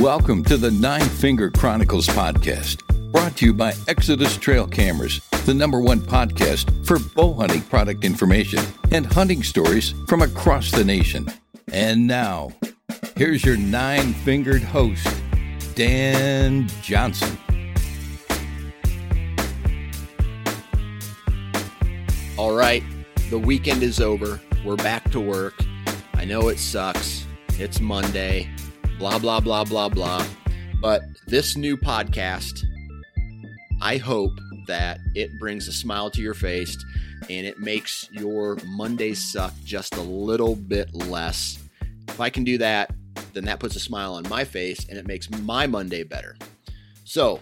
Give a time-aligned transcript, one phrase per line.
[0.00, 2.80] Welcome to the Nine Finger Chronicles podcast,
[3.12, 8.02] brought to you by Exodus Trail Cameras, the number one podcast for bow hunting product
[8.02, 8.60] information
[8.92, 11.28] and hunting stories from across the nation.
[11.70, 12.50] And now,
[13.14, 15.06] here's your nine fingered host,
[15.74, 17.36] Dan Johnson.
[22.38, 22.82] All right,
[23.28, 24.40] the weekend is over.
[24.64, 25.62] We're back to work.
[26.14, 27.26] I know it sucks.
[27.58, 28.48] It's Monday
[29.00, 30.26] blah, blah, blah, blah, blah.
[30.82, 32.66] But this new podcast,
[33.80, 34.32] I hope
[34.66, 36.76] that it brings a smile to your face
[37.30, 41.58] and it makes your Monday suck just a little bit less.
[42.08, 42.94] If I can do that,
[43.32, 46.36] then that puts a smile on my face and it makes my Monday better.
[47.04, 47.40] So,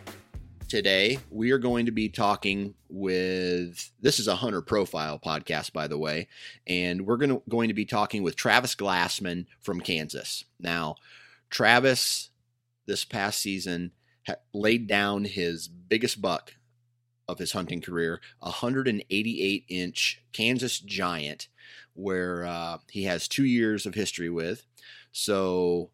[0.69, 5.89] today we are going to be talking with this is a hunter profile podcast by
[5.89, 6.29] the way
[6.67, 10.45] and we're going to going to be talking with Travis Glassman from Kansas.
[10.61, 10.97] Now,
[11.51, 12.31] Travis,
[12.87, 13.93] this past season,
[14.53, 16.55] laid down his biggest buck
[17.29, 21.49] of his hunting career, a 188 inch Kansas Giant,
[21.95, 24.67] where uh, he has two years of history with.
[25.13, 25.91] So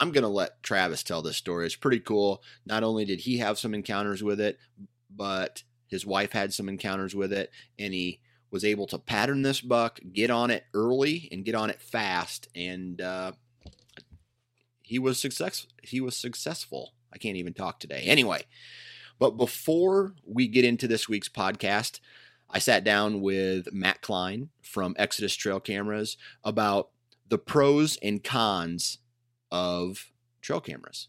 [0.00, 1.66] I'm going to let Travis tell this story.
[1.66, 2.42] It's pretty cool.
[2.66, 4.58] Not only did he have some encounters with it,
[5.10, 8.20] but his wife had some encounters with it, and he
[8.50, 12.48] was able to pattern this buck, get on it early, and get on it fast.
[12.54, 13.32] And uh,
[14.92, 16.92] he was success he was successful.
[17.14, 18.02] I can't even talk today.
[18.04, 18.42] Anyway,
[19.18, 21.98] but before we get into this week's podcast,
[22.50, 26.90] I sat down with Matt Klein from Exodus Trail Cameras about
[27.26, 28.98] the pros and cons
[29.50, 31.08] of trail cameras.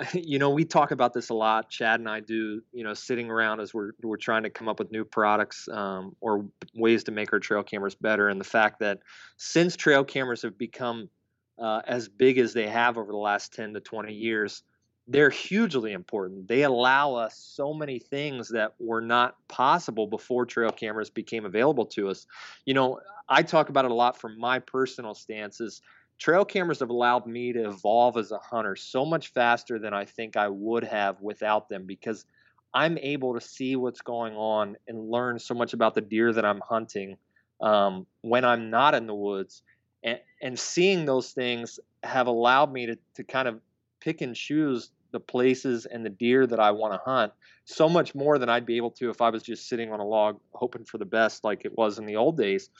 [0.14, 1.68] You know, we talk about this a lot.
[1.68, 2.62] Chad and I do.
[2.72, 6.16] You know, sitting around as we're we're trying to come up with new products um,
[6.22, 8.98] or ways to make our trail cameras better, and the fact that
[9.36, 11.10] since trail cameras have become
[11.60, 14.62] uh, as big as they have over the last 10 to 20 years,
[15.06, 16.48] they're hugely important.
[16.48, 21.86] They allow us so many things that were not possible before trail cameras became available
[21.86, 22.26] to us.
[22.64, 25.82] You know, I talk about it a lot from my personal stances.
[26.18, 30.04] Trail cameras have allowed me to evolve as a hunter so much faster than I
[30.04, 32.24] think I would have without them because
[32.72, 36.44] I'm able to see what's going on and learn so much about the deer that
[36.44, 37.16] I'm hunting
[37.60, 39.62] um, when I'm not in the woods
[40.02, 43.60] and seeing those things have allowed me to to kind of
[44.00, 47.32] pick and choose the places and the deer that I want to hunt
[47.64, 50.04] so much more than I'd be able to if I was just sitting on a
[50.04, 52.70] log hoping for the best like it was in the old days.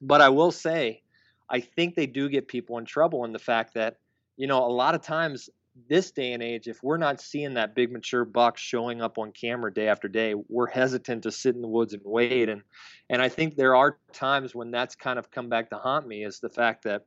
[0.00, 1.02] But I will say,
[1.48, 3.98] I think they do get people in trouble in the fact that,
[4.36, 5.48] you know, a lot of times
[5.88, 9.32] this day and age, if we're not seeing that big mature buck showing up on
[9.32, 12.48] camera day after day, we're hesitant to sit in the woods and wait.
[12.48, 12.62] And
[13.10, 16.24] and I think there are times when that's kind of come back to haunt me
[16.24, 17.02] is the fact that,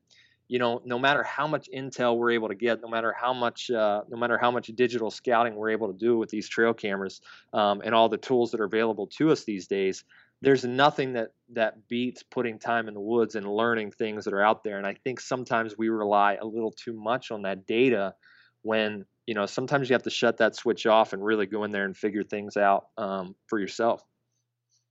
[0.48, 3.72] you know, no matter how much intel we're able to get, no matter how much
[3.72, 7.22] uh, no matter how much digital scouting we're able to do with these trail cameras
[7.54, 10.04] um, and all the tools that are available to us these days,
[10.42, 14.44] there's nothing that that beats putting time in the woods and learning things that are
[14.44, 14.78] out there.
[14.78, 18.14] And I think sometimes we rely a little too much on that data
[18.62, 21.72] when you know sometimes you have to shut that switch off and really go in
[21.72, 24.04] there and figure things out um, for yourself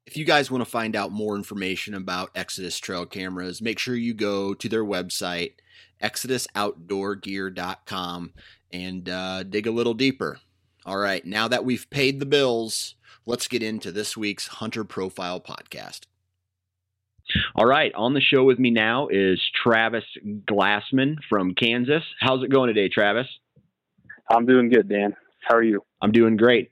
[0.07, 3.95] if you guys want to find out more information about exodus trail cameras make sure
[3.95, 5.53] you go to their website
[6.03, 8.33] exodusoutdoorgear.com
[8.71, 10.39] and uh, dig a little deeper
[10.87, 12.95] all right now that we've paid the bills
[13.27, 16.07] let's get into this week's hunter profile podcast
[17.55, 20.05] all right, on the show with me now is Travis
[20.51, 22.03] Glassman from Kansas.
[22.21, 23.27] How's it going today, Travis?
[24.31, 25.17] I'm doing good, Dan.
[25.47, 25.83] How are you?
[26.03, 26.71] I'm doing great.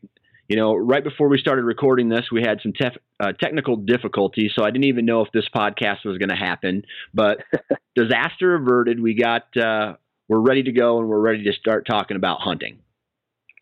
[0.49, 4.53] You know, right before we started recording this, we had some tef- uh, technical difficulties,
[4.55, 6.85] so I didn't even know if this podcast was going to happen.
[7.13, 7.39] But
[7.97, 9.01] disaster averted.
[9.01, 9.95] We got uh,
[10.29, 12.79] we're ready to go, and we're ready to start talking about hunting.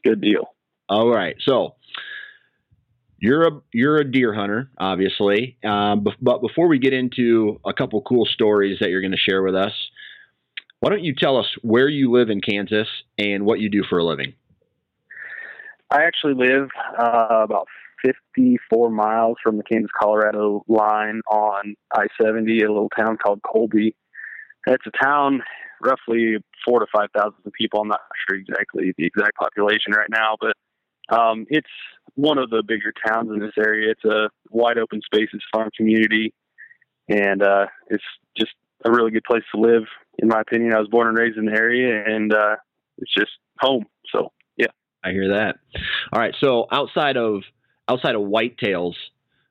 [0.05, 0.55] Good deal.
[0.89, 1.77] All right, so
[3.19, 5.57] you're a you're a deer hunter, obviously.
[5.65, 9.43] Um, but before we get into a couple cool stories that you're going to share
[9.43, 9.73] with us,
[10.85, 12.87] why don't you tell us where you live in Kansas
[13.17, 14.35] and what you do for a living?
[15.91, 16.69] I actually live
[17.01, 17.69] uh, about
[18.05, 23.97] 54 miles from the Kansas Colorado line on I 70, a little town called Colby.
[24.67, 25.43] It's a town
[25.81, 26.37] roughly
[26.67, 27.81] four to 5,000 people.
[27.81, 31.67] I'm not sure exactly the exact population right now, but um, it's
[32.15, 33.91] one of the bigger towns in this area.
[33.91, 36.35] It's a wide open spaces farm community,
[37.09, 38.05] and uh, it's
[38.37, 38.53] just
[38.85, 39.85] a really good place to live,
[40.19, 40.75] in my opinion.
[40.75, 42.57] I was born and raised in the area, and uh,
[42.99, 43.87] it's just home.
[44.13, 44.69] So yeah,
[45.05, 45.57] I hear that.
[46.13, 47.43] All right, so outside of
[47.89, 48.95] outside of whitetails,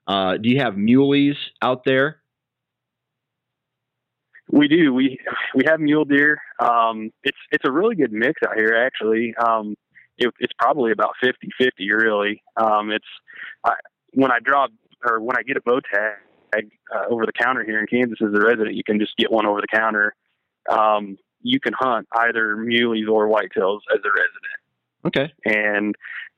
[0.08, 2.18] uh, do you have muleys out there?
[4.52, 4.94] We do.
[4.94, 5.18] We
[5.56, 6.40] we have mule deer.
[6.60, 9.34] Um, it's it's a really good mix out here, actually.
[9.36, 9.76] Um,
[10.18, 12.44] it, it's probably about 50 50 really.
[12.58, 13.06] Um, it's,
[13.64, 13.74] I,
[14.14, 14.68] when I draw
[15.06, 18.34] or when I get a bow tag uh, over the counter here in Kansas as
[18.34, 20.14] a resident, you can just get one over the counter.
[20.70, 24.60] Um, you can hunt either muleys or whitetails as a resident.
[25.06, 25.34] Okay.
[25.46, 25.96] And,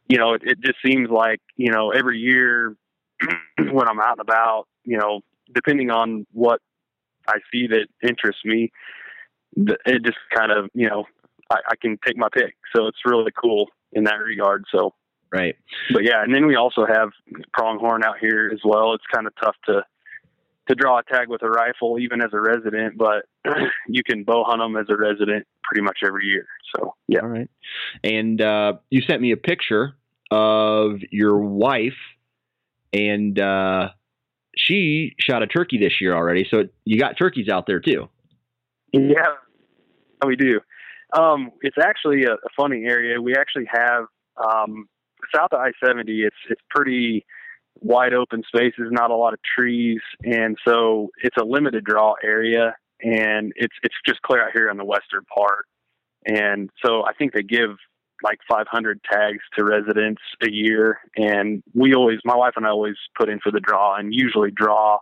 [0.08, 2.76] you know, it, it just seems like, you know, every year
[3.58, 5.22] when I'm out and about, you know,
[5.54, 6.60] depending on what
[7.28, 8.72] I see that interests me,
[9.56, 11.06] it just kind of, you know,
[11.52, 12.56] I, I can take my pick.
[12.76, 14.66] So it's really cool in that regard.
[14.72, 14.94] So
[15.32, 15.56] right.
[15.94, 17.10] But yeah, and then we also have
[17.54, 18.94] pronghorn out here as well.
[18.94, 19.84] It's kind of tough to
[20.68, 23.26] to draw a tag with a rifle, even as a resident, but
[23.88, 26.48] you can bow hunt them as a resident pretty much every year.
[26.76, 27.20] So yeah.
[27.22, 27.50] All right.
[28.04, 29.96] And uh, you sent me a picture
[30.32, 31.94] of your wife,
[32.94, 33.90] and uh,
[34.58, 36.48] she shot a turkey this year already.
[36.50, 38.10] So you got turkeys out there too.
[38.92, 39.36] Yeah,
[40.26, 40.62] we do.
[41.18, 43.22] Um, it's actually a, a, funny area.
[43.22, 44.06] We actually have
[44.38, 44.88] um,
[45.34, 46.22] south of I seventy.
[46.22, 47.26] It's it's pretty
[47.82, 52.76] wide open spaces, not a lot of trees, and so it's a limited draw area.
[53.06, 55.66] And it's it's just clear out here on the western part.
[56.26, 57.78] And so I think they give
[58.24, 62.96] like 500 tags to residents a year, and we always, my wife and I always
[63.16, 65.00] put in for the draw, and usually draw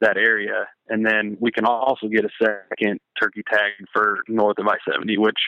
[0.00, 0.66] that area.
[0.88, 5.18] And then we can also get a second turkey tag for north of I 70,
[5.18, 5.38] which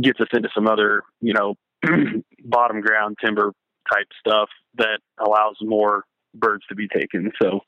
[0.00, 1.54] gets us into some other, you know,
[2.44, 3.52] bottom ground timber
[3.92, 7.32] type stuff that allows more birds to be taken.
[7.42, 7.60] So,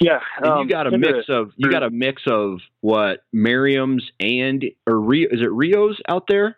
[0.00, 4.64] yeah, um, you got a mix of you got a mix of what Merriam's and
[4.86, 6.56] or Rio is it Rios out there?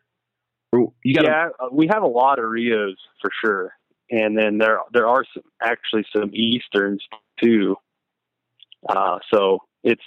[0.73, 3.73] You got yeah, a, uh, we have a lot of Rios for sure,
[4.11, 7.03] and then there there are some actually some Easterns
[7.43, 7.77] too.
[8.89, 10.03] Uh, so it's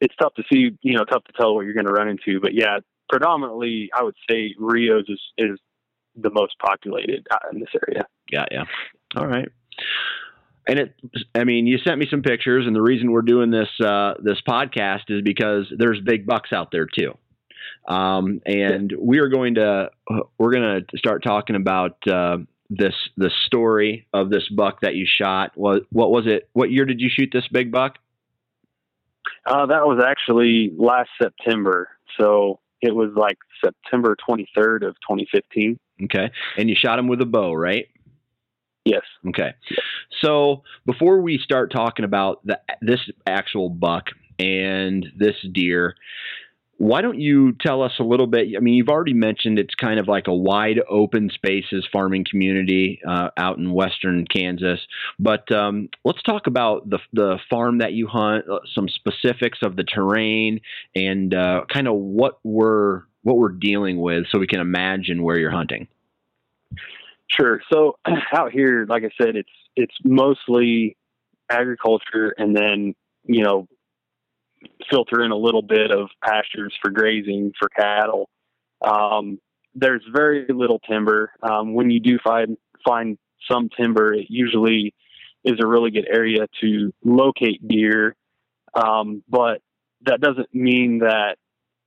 [0.00, 2.40] it's tough to see, you know, tough to tell what you're going to run into.
[2.40, 2.78] But yeah,
[3.08, 5.58] predominantly, I would say Rios is is
[6.14, 8.06] the most populated uh, in this area.
[8.30, 8.64] Yeah, yeah.
[9.16, 9.48] All right.
[10.68, 10.94] And it,
[11.34, 14.38] I mean, you sent me some pictures, and the reason we're doing this uh, this
[14.46, 17.16] podcast is because there's big bucks out there too.
[17.88, 19.90] Um, and we are going to
[20.38, 25.06] we're going to start talking about uh, this the story of this buck that you
[25.06, 25.52] shot.
[25.54, 26.48] What what was it?
[26.52, 27.98] What year did you shoot this big buck?
[29.44, 31.88] Uh, that was actually last September.
[32.18, 35.78] So it was like September 23rd of 2015.
[36.04, 37.86] Okay, and you shot him with a bow, right?
[38.86, 39.02] Yes.
[39.28, 39.52] Okay.
[40.22, 44.04] So before we start talking about the, this actual buck
[44.38, 45.96] and this deer,
[46.78, 48.46] why don't you tell us a little bit?
[48.56, 53.00] I mean, you've already mentioned it's kind of like a wide open spaces farming community
[53.08, 54.78] uh, out in western Kansas.
[55.18, 59.74] But um, let's talk about the the farm that you hunt, uh, some specifics of
[59.74, 60.60] the terrain,
[60.94, 65.36] and uh, kind of what we're what we're dealing with, so we can imagine where
[65.36, 65.88] you're hunting.
[67.28, 67.60] Sure.
[67.72, 67.98] So
[68.32, 70.96] out here, like I said, it's it's mostly
[71.50, 73.68] agriculture, and then you know
[74.90, 78.28] filter in a little bit of pastures for grazing for cattle.
[78.84, 79.38] Um,
[79.74, 81.32] there's very little timber.
[81.42, 83.18] Um, when you do find find
[83.50, 84.94] some timber, it usually
[85.44, 88.16] is a really good area to locate deer.
[88.74, 89.60] Um, but
[90.04, 91.36] that doesn't mean that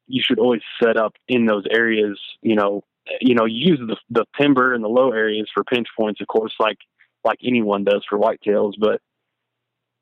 [0.08, 2.19] you should always set up in those areas.
[2.41, 2.84] You know,
[3.21, 6.53] you know, use the the timber in the low areas for pinch points, of course,
[6.59, 6.77] like
[7.23, 8.73] like anyone does for whitetails.
[8.79, 9.01] But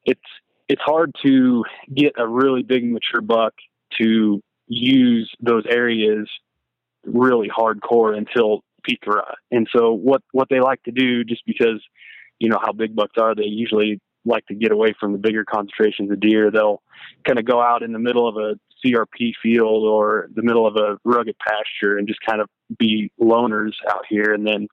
[0.06, 0.20] it's
[0.70, 3.54] it's hard to get a really big mature buck
[4.00, 6.30] to use those areas
[7.06, 9.38] really hardcore until peak rut.
[9.52, 11.82] And so what what they like to do, just because
[12.40, 15.46] you know how big bucks are, they usually like to get away from the bigger
[15.46, 16.82] concentrations of deer, they'll
[17.26, 20.76] kind of go out in the middle of a CRP field or the middle of
[20.76, 24.34] a rugged pasture and just kind of be loners out here.
[24.34, 24.68] And then,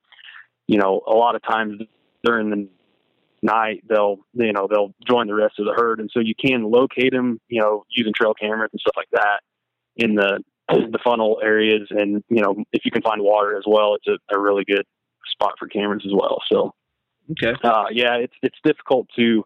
[0.66, 1.80] you know, a lot of times
[2.22, 2.68] during the
[3.42, 6.00] night they'll you know they'll join the rest of the herd.
[6.00, 9.40] And so you can locate them you know using trail cameras and stuff like that
[9.96, 11.88] in the the funnel areas.
[11.90, 14.84] And you know if you can find water as well it's a, a really good
[15.30, 16.42] spot for cameras as well.
[16.50, 16.74] So
[17.32, 17.58] okay.
[17.62, 19.44] Uh, yeah it's it's difficult to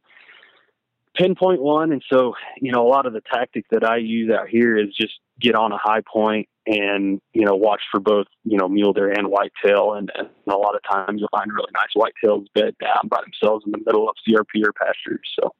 [1.19, 1.93] pinpoint one.
[1.93, 4.95] And so you know a lot of the tactic that i use out here is
[4.95, 8.93] just get on a high point and you know watch for both you know mule
[8.93, 9.95] deer and whitetail.
[9.95, 13.65] And, and a lot of times you'll find really nice whitetails bed down by themselves
[13.67, 15.55] in the middle of crp or pastures so.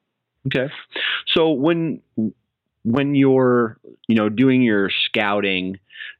[0.47, 0.71] Okay.
[1.27, 2.01] So when
[2.83, 5.79] when you're you know doing your scouting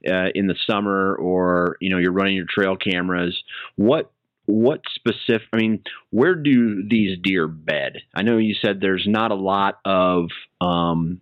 [0.09, 3.41] uh, in the summer or you know you're running your trail cameras
[3.75, 4.11] what
[4.51, 9.31] what specific i mean where do these deer bed i know you said there's not
[9.31, 10.29] a lot of
[10.61, 11.21] um,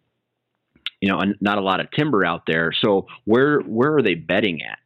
[1.01, 4.61] you know not a lot of timber out there so where where are they bedding
[4.61, 4.79] at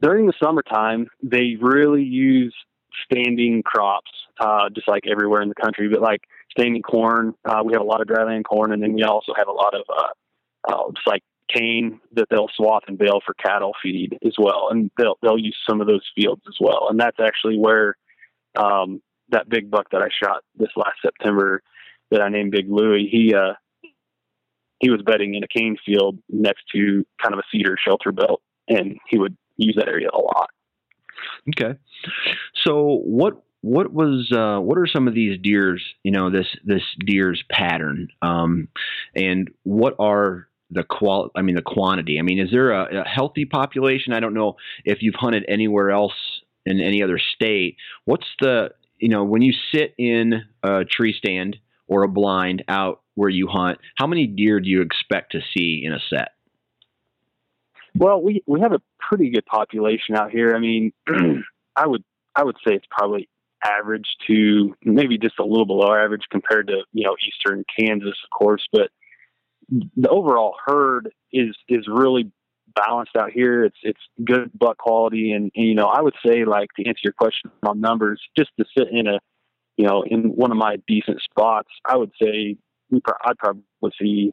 [0.00, 2.54] during the summertime they really use
[3.04, 7.34] standing crops uh, just like everywhere in the country but like standing corn.
[7.44, 9.74] Uh, we have a lot of dryland corn, and then we also have a lot
[9.74, 11.22] of uh, uh, just like
[11.54, 15.56] cane that they'll swath and bale for cattle feed as well, and they'll they'll use
[15.68, 16.88] some of those fields as well.
[16.90, 17.96] And that's actually where
[18.56, 21.62] um, that big buck that I shot this last September
[22.10, 23.08] that I named Big Louie.
[23.10, 23.54] He uh,
[24.78, 28.42] he was bedding in a cane field next to kind of a cedar shelter belt,
[28.68, 30.50] and he would use that area a lot.
[31.48, 31.78] Okay,
[32.64, 36.82] so what what was uh, what are some of these deers you know this this
[36.98, 38.68] deer's pattern um,
[39.14, 42.18] and what are the qual I mean the quantity.
[42.18, 44.12] I mean is there a, a, healthy population?
[44.12, 46.14] I don't know if you've hunted anywhere else
[46.64, 47.76] in any other state.
[48.04, 53.02] What's the you know when you sit in a tree stand or a blind out
[53.14, 56.30] where you hunt how many deer do you expect to see in a set?
[57.94, 60.54] Well we we have a pretty good population out here.
[60.54, 60.92] I mean
[61.76, 63.28] I would I would say it's probably
[63.64, 68.30] average to maybe just a little below average compared to you know eastern Kansas, of
[68.36, 68.66] course.
[68.72, 68.90] But
[69.96, 72.30] the overall herd is is really
[72.74, 73.64] balanced out here.
[73.64, 77.00] It's it's good buck quality, and, and you know I would say like to answer
[77.04, 79.18] your question on numbers, just to sit in a
[79.76, 82.56] you know in one of my decent spots, I would say
[82.90, 83.62] we pro- I'd probably
[84.00, 84.32] see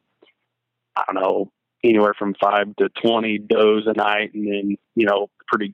[0.95, 1.51] I don't know
[1.83, 5.73] anywhere from five to twenty does a night, and then you know pretty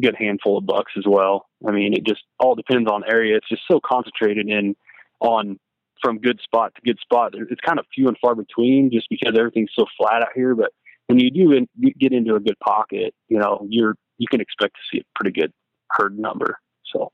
[0.00, 1.46] good handful of bucks as well.
[1.66, 3.36] I mean, it just all depends on area.
[3.36, 4.76] It's just so concentrated in
[5.20, 5.58] on
[6.02, 7.34] from good spot to good spot.
[7.34, 10.54] It's kind of few and far between just because everything's so flat out here.
[10.54, 10.70] But
[11.06, 14.40] when you do in, you get into a good pocket, you know, you're you can
[14.40, 15.52] expect to see a pretty good
[15.90, 16.58] herd number.
[16.92, 17.12] So.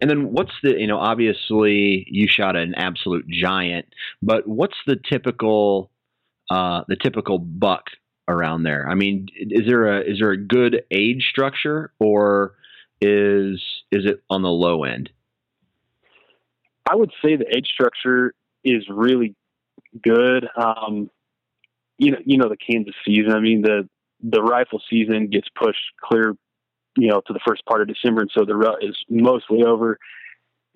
[0.00, 3.86] And then what's the you know obviously you shot an absolute giant,
[4.22, 5.90] but what's the typical
[6.50, 7.84] uh, the typical buck
[8.28, 8.88] around there?
[8.88, 12.54] I mean, is there a is there a good age structure, or
[13.00, 15.10] is is it on the low end?
[16.90, 18.32] I would say the age structure
[18.64, 19.34] is really
[20.02, 20.46] good.
[20.56, 21.10] Um,
[21.98, 23.32] you know, you know the Kansas season.
[23.32, 23.88] I mean, the
[24.20, 26.34] the rifle season gets pushed clear,
[26.96, 29.98] you know, to the first part of December, and so the rut is mostly over.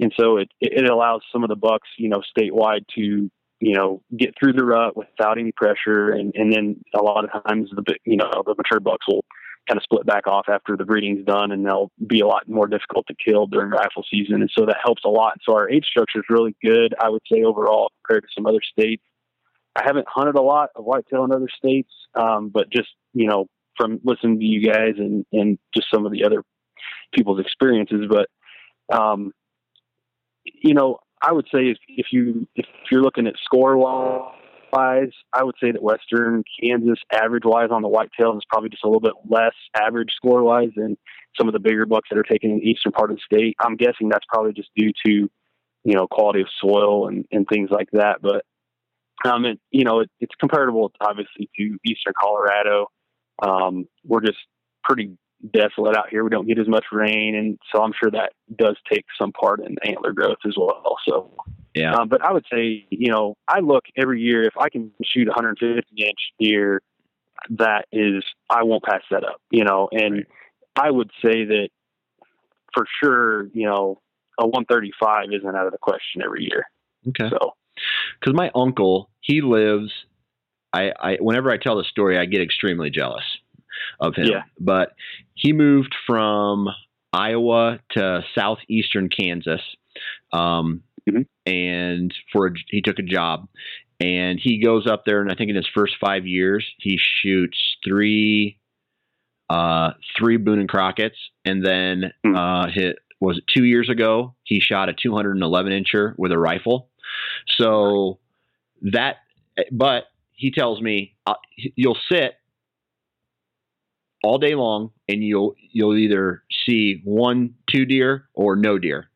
[0.01, 3.31] And so it it allows some of the bucks, you know, statewide to
[3.63, 6.11] you know, get through the rut without any pressure.
[6.11, 9.25] And, and then a lot of times the, you know, the mature bucks will
[9.69, 12.67] kind of split back off after the breeding's done and they'll be a lot more
[12.67, 14.41] difficult to kill during rifle season.
[14.41, 15.39] And so that helps a lot.
[15.43, 18.61] So our age structure is really good, I would say overall compared to some other
[18.63, 19.03] states.
[19.77, 23.47] I haven't hunted a lot of whitetail in other states, um, but just, you know,
[23.77, 26.43] from listening to you guys and, and just some of the other
[27.15, 28.07] people's experiences.
[28.09, 28.29] But,
[28.95, 29.33] um,
[30.45, 34.35] you know, I would say if, if you if you're looking at score wise,
[34.75, 38.89] I would say that Western Kansas average wise on the whitetails is probably just a
[38.89, 40.97] little bit less average score wise than
[41.39, 43.57] some of the bigger bucks that are taken in the eastern part of the state.
[43.61, 45.31] I'm guessing that's probably just due to
[45.85, 48.23] you know quality of soil and, and things like that.
[48.23, 48.45] But
[49.25, 52.87] um, it, you know it, it's comparable obviously to eastern Colorado.
[53.43, 54.39] Um, we're just
[54.85, 55.17] pretty
[55.53, 56.23] desolate out here.
[56.23, 59.61] We don't get as much rain, and so I'm sure that does take some part
[59.61, 60.97] in antler growth as well.
[61.09, 61.35] So,
[61.75, 61.95] yeah.
[61.95, 65.27] Um, but I would say, you know, I look every year if I can shoot
[65.27, 66.83] 150 inch deer,
[67.51, 69.41] that is, I won't pass that up.
[69.51, 70.27] You know, and right.
[70.77, 71.69] I would say that
[72.75, 74.01] for sure, you know,
[74.39, 76.67] a 135 isn't out of the question every year.
[77.09, 77.29] Okay.
[77.31, 77.53] So,
[78.21, 79.93] because my uncle, he lives.
[80.75, 83.25] I, I whenever I tell the story, I get extremely jealous
[84.01, 84.27] of him.
[84.27, 84.43] Yeah.
[84.59, 84.93] But
[85.35, 86.69] he moved from
[87.13, 89.61] Iowa to southeastern Kansas,
[90.33, 91.23] um, mm-hmm.
[91.47, 93.49] and for a, he took a job,
[94.01, 97.59] and he goes up there, and I think in his first five years he shoots
[97.85, 98.59] three,
[99.51, 102.37] uh, three Boone and Crockett's, and then mm-hmm.
[102.37, 106.89] uh, hit was it two years ago he shot a 211 incher with a rifle,
[107.47, 108.19] so
[108.83, 109.17] that,
[109.71, 111.35] but he tells me uh,
[111.77, 112.35] you'll sit
[114.25, 119.09] all day long and you'll you'll either see one two deer or no deer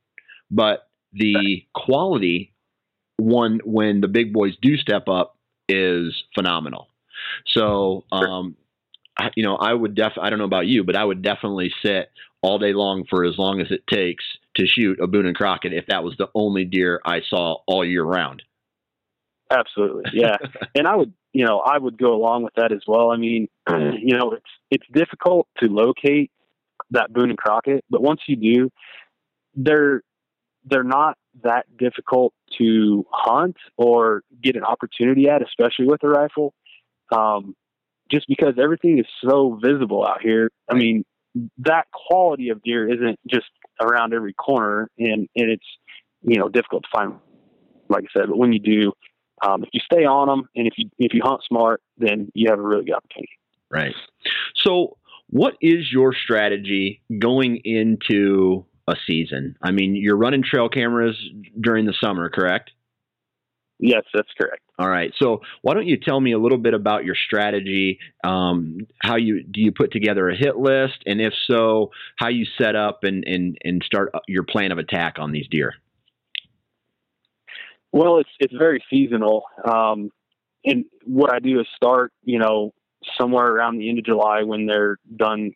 [0.51, 0.86] but
[1.17, 2.53] the quality
[3.19, 5.37] one when the big boys do step up
[5.69, 6.89] is phenomenal.
[7.47, 8.57] So um
[9.19, 11.73] I, you know i would def i don't know about you but i would definitely
[11.83, 12.11] sit
[12.43, 14.25] all day long for as long as it takes
[14.57, 17.85] to shoot a boone and crockett if that was the only deer i saw all
[17.85, 18.43] year round.
[19.51, 20.05] Absolutely.
[20.13, 20.37] Yeah.
[20.75, 23.11] And i would you know i would go along with that as well.
[23.11, 26.31] I mean you know it's it's difficult to locate
[26.91, 28.71] that boone and crockett but once you do
[29.55, 30.03] they're
[30.67, 36.55] they're not that difficult to hunt or get an opportunity at, especially with a rifle.
[37.13, 37.55] Um,
[38.11, 40.51] just because everything is so visible out here.
[40.71, 41.05] I mean,
[41.59, 43.47] that quality of deer isn't just
[43.81, 45.67] around every corner, and and it's
[46.23, 47.15] you know difficult to find.
[47.89, 48.93] Like I said, but when you do,
[49.47, 52.51] um, if you stay on them and if you if you hunt smart, then you
[52.51, 53.39] have a really good opportunity.
[53.71, 53.95] Right.
[54.65, 54.97] So,
[55.29, 59.57] what is your strategy going into a season.
[59.63, 61.17] I mean, you're running trail cameras
[61.61, 62.71] during the summer, correct?
[63.79, 64.63] Yes, that's correct.
[64.79, 65.13] All right.
[65.21, 67.99] So why don't you tell me a little bit about your strategy?
[68.25, 72.47] Um, how you do you put together a hit list, and if so, how you
[72.59, 75.75] set up and and and start your plan of attack on these deer?
[77.93, 80.11] Well, it's it's very seasonal, um,
[80.65, 82.73] and what I do is start, you know,
[83.19, 85.53] somewhere around the end of July when they're done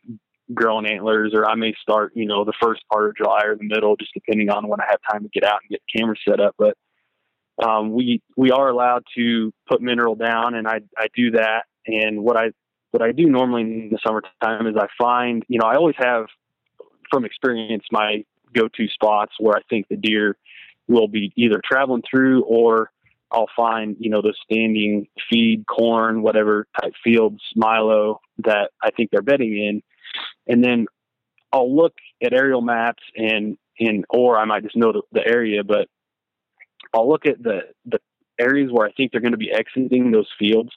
[0.54, 3.64] growing antlers, or I may start, you know, the first part of July or the
[3.64, 6.16] middle, just depending on when I have time to get out and get the camera
[6.28, 6.54] set up.
[6.58, 6.76] But
[7.62, 11.64] um, we we are allowed to put mineral down, and I I do that.
[11.86, 12.50] And what I
[12.90, 16.26] what I do normally in the summertime is I find, you know, I always have
[17.10, 20.36] from experience my go-to spots where I think the deer
[20.88, 22.90] will be either traveling through or
[23.32, 29.10] I'll find, you know, the standing feed, corn, whatever type fields, milo that I think
[29.10, 29.82] they're bedding in
[30.46, 30.86] and then
[31.52, 35.64] I'll look at aerial maps and and or I might just know the, the area,
[35.64, 35.88] but
[36.94, 37.98] I'll look at the the
[38.38, 40.70] areas where I think they're going to be exiting those fields,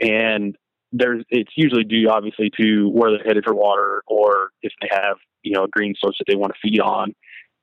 [0.00, 0.56] and
[0.92, 5.16] there's it's usually due obviously to where they're headed for water or if they have
[5.42, 7.14] you know a green source that they want to feed on,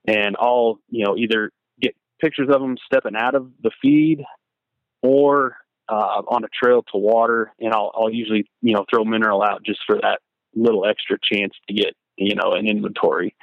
[0.06, 4.24] and I'll you know either get pictures of them stepping out of the feed
[5.02, 5.56] or
[5.88, 9.62] uh, on a trail to water, and I'll I'll usually you know throw mineral out
[9.64, 10.20] just for that
[10.54, 13.34] little extra chance to get you know an inventory.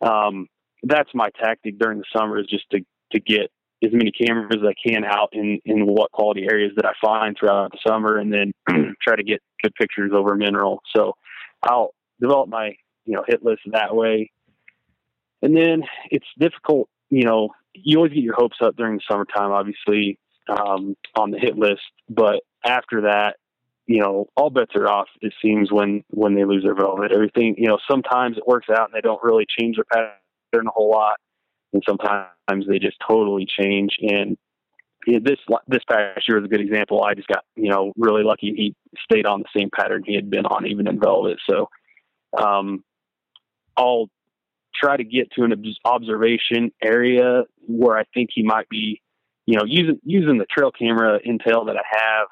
[0.00, 0.48] Um,
[0.82, 2.80] that's my tactic during the summer is just to
[3.12, 3.50] to get
[3.84, 7.36] as many cameras as I can out in in what quality areas that I find
[7.38, 8.52] throughout the summer, and then
[9.02, 10.80] try to get good pictures over mineral.
[10.94, 11.14] So
[11.62, 14.30] I'll develop my you know hit list that way,
[15.42, 16.88] and then it's difficult.
[17.10, 21.38] You know, you always get your hopes up during the summertime, obviously um, on the
[21.38, 23.36] hit list, but after that,
[23.86, 25.08] you know, all bets are off.
[25.20, 27.78] It seems when when they lose their velvet, everything you know.
[27.88, 31.16] Sometimes it works out and they don't really change their pattern a whole lot,
[31.72, 33.96] and sometimes they just totally change.
[34.00, 34.36] And
[35.06, 37.04] this this past year was a good example.
[37.04, 38.52] I just got you know really lucky.
[38.56, 41.38] He stayed on the same pattern he had been on even in velvet.
[41.48, 41.68] So,
[42.36, 42.82] um,
[43.76, 44.08] I'll
[44.74, 49.00] try to get to an observation area where I think he might be,
[49.46, 52.26] you know, using using the trail camera intel that I have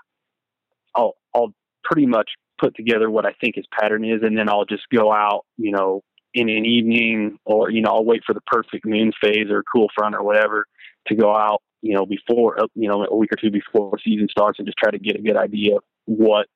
[0.94, 1.52] I'll I'll
[1.84, 5.12] pretty much put together what I think his pattern is, and then I'll just go
[5.12, 6.02] out, you know,
[6.32, 9.88] in an evening, or you know, I'll wait for the perfect moon phase or cool
[9.96, 10.66] front or whatever
[11.08, 14.28] to go out, you know, before uh, you know a week or two before season
[14.30, 16.46] starts, and just try to get a good idea of what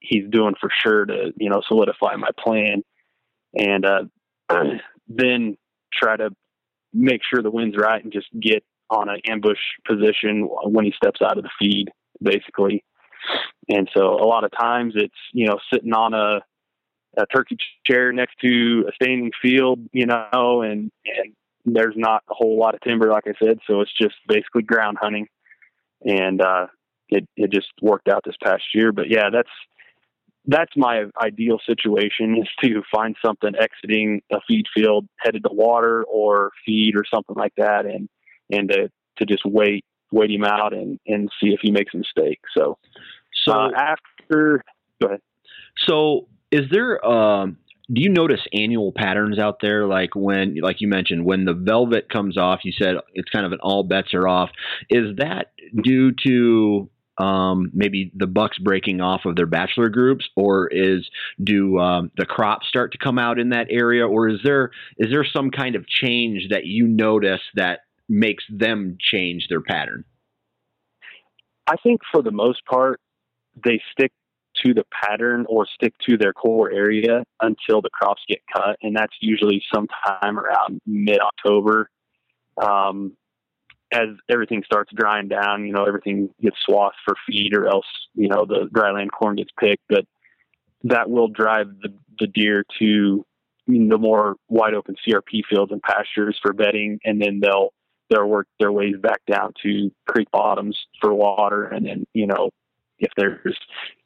[0.00, 2.82] he's doing for sure to you know solidify my plan,
[3.54, 4.02] and uh,
[5.08, 5.56] then
[5.92, 6.30] try to
[6.92, 11.20] make sure the wind's right and just get on an ambush position when he steps
[11.22, 11.88] out of the feed,
[12.22, 12.84] basically.
[13.68, 16.40] And so a lot of times it's, you know, sitting on a,
[17.16, 17.56] a turkey
[17.86, 21.34] chair next to a standing field, you know, and, and
[21.64, 23.58] there's not a whole lot of timber, like I said.
[23.66, 25.28] So it's just basically ground hunting.
[26.04, 26.66] And, uh,
[27.08, 29.48] it, it just worked out this past year, but yeah, that's,
[30.46, 36.04] that's my ideal situation is to find something exiting a feed field headed to water
[36.04, 37.86] or feed or something like that.
[37.86, 38.08] And,
[38.50, 41.98] and to, to just wait wait him out and and see if he makes a
[41.98, 42.40] mistake.
[42.56, 42.78] So,
[43.44, 44.62] so uh, after,
[45.00, 45.20] go ahead.
[45.86, 47.58] So, is there um,
[47.92, 49.86] do you notice annual patterns out there?
[49.86, 53.52] Like when, like you mentioned, when the velvet comes off, you said it's kind of
[53.52, 54.50] an all bets are off.
[54.88, 60.68] Is that due to um, maybe the bucks breaking off of their bachelor groups, or
[60.68, 61.08] is
[61.42, 65.10] do um, the crops start to come out in that area, or is there is
[65.10, 70.04] there some kind of change that you notice that makes them change their pattern?
[71.66, 73.00] I think for the most part,
[73.64, 74.12] they stick
[74.64, 78.96] to the pattern or stick to their core area until the crops get cut, and
[78.96, 81.90] that's usually sometime around mid October.
[82.60, 83.16] Um,
[83.92, 88.28] as everything starts drying down, you know, everything gets swathed for feed, or else you
[88.28, 89.82] know the dryland corn gets picked.
[89.88, 90.04] But
[90.84, 93.24] that will drive the, the deer to
[93.66, 97.72] the more wide open CRP fields and pastures for bedding, and then they'll
[98.10, 102.50] they'll work their ways back down to creek bottoms for water, and then you know
[102.98, 103.58] if there's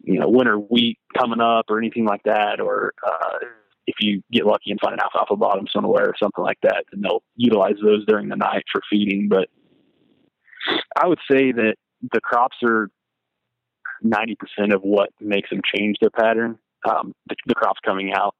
[0.02, 3.38] you know winter wheat coming up or anything like that, or uh,
[3.86, 7.02] if you get lucky and find an alfalfa bottom somewhere or something like that, then
[7.02, 9.28] they'll utilize those during the night for feeding.
[9.28, 9.48] But
[11.00, 11.76] I would say that
[12.12, 12.90] the crops are
[14.04, 16.58] 90% of what makes them change their pattern.
[16.88, 18.36] Um, the, the, crops coming out.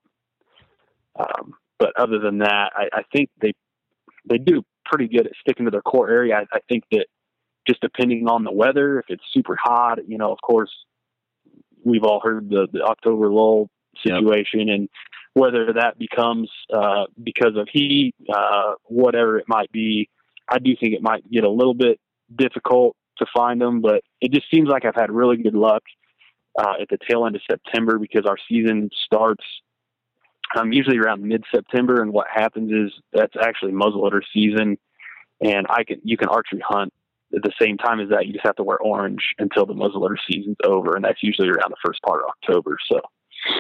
[1.18, 3.53] Um, but other than that, I, I, think they
[4.29, 6.35] they do pretty good at sticking to their core area.
[6.37, 7.07] I, I think that
[7.68, 8.98] just depending on the weather.
[9.01, 10.70] If it's super hot, you know, of course,
[11.85, 13.68] we've all heard the, the October lull
[14.05, 14.77] situation yep.
[14.77, 14.88] and
[15.35, 20.09] whether that becomes uh, because of heat, uh, whatever it might be.
[20.48, 22.01] I do think it might get a little bit
[22.35, 25.83] difficult to find them, but it just seems like I've had really good luck
[26.59, 29.44] uh, at the tail end of September because our season starts
[30.57, 34.79] um, usually around mid September, and what happens is that's actually muzzleloader season,
[35.41, 36.93] and I can you can archery hunt
[37.35, 40.17] at the same time as that, you just have to wear orange until the muzzleloader
[40.31, 42.79] season's over, and that's usually around the first part of October.
[42.91, 43.01] So,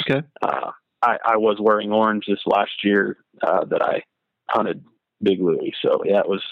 [0.00, 0.70] okay, uh,
[1.02, 4.02] I, I, was wearing orange this last year uh, that I
[4.48, 4.84] hunted
[5.22, 5.74] Big Louie.
[5.82, 6.42] So yeah, it was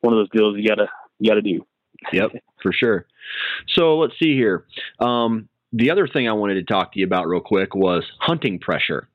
[0.00, 1.64] one of those deals you gotta you gotta do.
[2.12, 2.30] yep,
[2.62, 3.06] for sure.
[3.68, 4.66] So let's see here.
[5.00, 8.58] Um, the other thing I wanted to talk to you about real quick was hunting
[8.58, 9.08] pressure.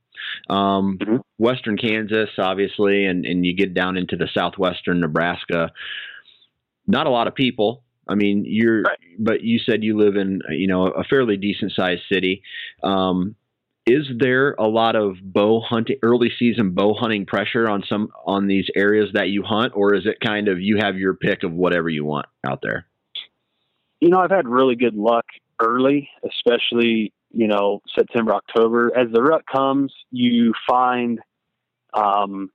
[0.50, 1.18] Um, mm-hmm.
[1.38, 5.72] Western Kansas, obviously, and, and you get down into the southwestern Nebraska
[6.90, 7.84] not a lot of people.
[8.08, 8.98] I mean, you're, right.
[9.20, 12.42] but you said you live in, you know, a fairly decent sized city.
[12.84, 13.36] Um,
[13.86, 18.48] is there a lot of bow hunting, early season bow hunting pressure on some on
[18.48, 21.52] these areas that you hunt, or is it kind of you have your pick of
[21.54, 22.88] whatever you want out there?
[24.00, 25.26] You know, I've had really good luck
[25.60, 28.92] early, especially you know September, October.
[28.98, 31.20] As the rut comes, you find
[31.94, 32.52] um,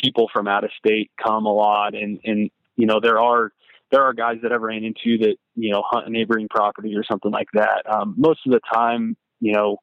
[0.00, 3.52] people from out of state come a lot, and and you know there are
[3.90, 7.04] there are guys that I've ran into that you know hunt a neighboring property or
[7.04, 7.82] something like that.
[7.90, 9.78] Um, most of the time, you know,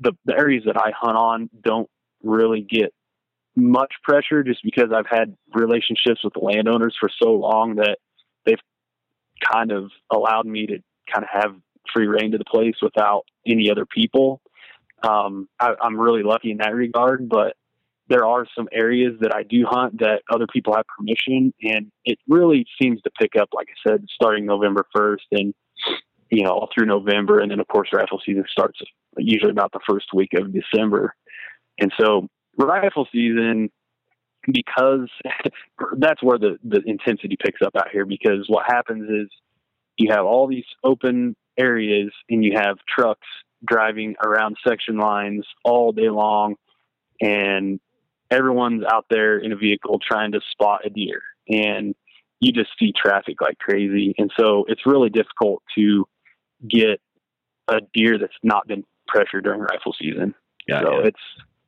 [0.00, 1.88] the, the areas that I hunt on don't
[2.22, 2.92] really get
[3.54, 7.98] much pressure just because I've had relationships with the landowners for so long that
[8.46, 8.58] they've
[9.52, 10.78] kind of allowed me to
[11.12, 11.54] kind of have
[11.92, 14.40] free reign to the place without any other people.
[15.02, 17.54] Um, I, I'm really lucky in that regard, but
[18.08, 22.18] there are some areas that I do hunt that other people have permission, and it
[22.26, 25.54] really seems to pick up, like I said, starting November 1st and,
[26.30, 27.38] you know, all through November.
[27.40, 28.80] And then, of course, rifle season starts
[29.18, 31.14] usually about the first week of December.
[31.78, 33.70] And so, rifle season,
[34.50, 35.10] because
[35.98, 39.28] that's where the, the intensity picks up out here, because what happens is
[39.98, 43.26] you have all these open areas and you have trucks
[43.64, 46.54] driving around section lines all day long
[47.20, 47.80] and
[48.30, 51.94] everyone's out there in a vehicle trying to spot a deer and
[52.40, 54.14] you just see traffic like crazy.
[54.18, 56.06] And so it's really difficult to
[56.68, 57.00] get
[57.68, 60.34] a deer that's not been pressured during rifle season.
[60.66, 61.06] Yeah, so yeah.
[61.06, 61.20] it's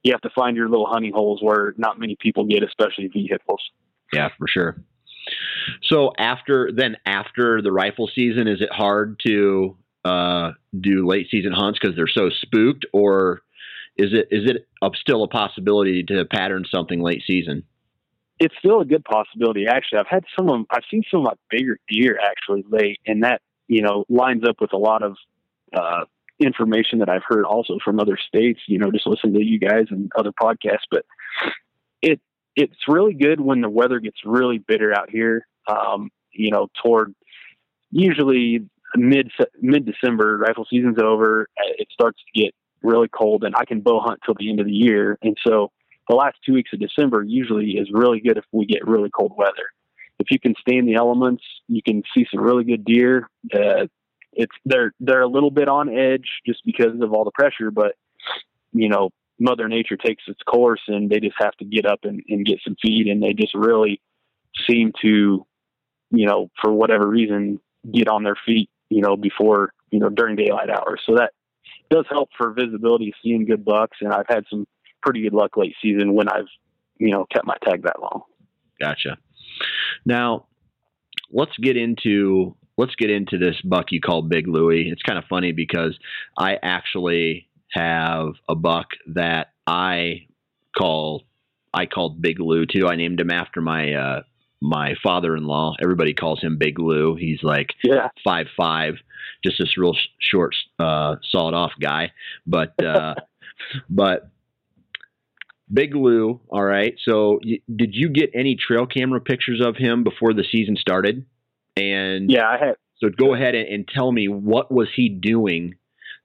[0.03, 3.63] you have to find your little hunting holes where not many people get, especially vehicles.
[4.13, 4.83] Yeah, for sure.
[5.83, 11.53] So after then after the rifle season, is it hard to uh, do late season
[11.53, 13.43] hunts because they're so spooked, or
[13.97, 17.65] is it is it a, still a possibility to pattern something late season?
[18.39, 19.67] It's still a good possibility.
[19.67, 23.23] Actually, I've had some of I've seen some of my bigger deer actually late, and
[23.25, 25.17] that you know lines up with a lot of
[25.77, 26.05] uh,
[26.39, 28.61] information that I've heard also from other states.
[28.67, 30.89] You know, just listen to you guys and other podcasts.
[30.91, 31.05] But
[32.57, 35.47] it's really good when the weather gets really bitter out here.
[35.69, 37.15] Um, you know, toward
[37.91, 41.49] usually mid mid December, rifle season's over.
[41.79, 44.67] It starts to get really cold and I can bow hunt till the end of
[44.67, 45.19] the year.
[45.23, 45.71] And so
[46.09, 49.33] the last two weeks of December usually is really good if we get really cold
[49.37, 49.71] weather.
[50.19, 53.29] If you can stay in the elements, you can see some really good deer.
[53.55, 53.87] Uh,
[54.33, 57.95] it's they're they're a little bit on edge just because of all the pressure, but
[58.73, 62.23] you know Mother Nature takes its course and they just have to get up and,
[62.29, 63.09] and get some feed.
[63.09, 64.01] And they just really
[64.69, 65.47] seem to,
[66.11, 67.59] you know, for whatever reason,
[67.93, 71.01] get on their feet, you know, before, you know, during daylight hours.
[71.07, 71.33] So that
[71.91, 73.97] does help for visibility, seeing good bucks.
[74.03, 74.67] And I've had some
[75.03, 76.49] pretty good luck late season when I've,
[76.99, 78.23] you know, kept my tag that long.
[78.79, 79.17] Gotcha.
[80.05, 80.47] Now,
[81.33, 84.89] let's get into let's get into this buck you call Big Louie.
[84.91, 85.99] It's kind of funny because
[86.39, 90.27] I actually have a buck that I
[90.77, 91.25] call
[91.73, 92.89] I called Big Lou too.
[92.89, 94.23] I named him after my uh,
[94.61, 95.75] my father-in-law.
[95.83, 97.15] Everybody calls him Big Lou.
[97.17, 98.09] He's like Yeah.
[98.25, 98.95] five five,
[99.45, 102.13] just this real sh- short, uh, sawed off guy.
[102.47, 103.15] But uh,
[103.91, 104.31] but
[105.73, 106.95] Big Lou, all right.
[107.05, 111.25] So y- did you get any trail camera pictures of him before the season started?
[111.77, 115.77] And Yeah, I had so go ahead and, and tell me what was he doing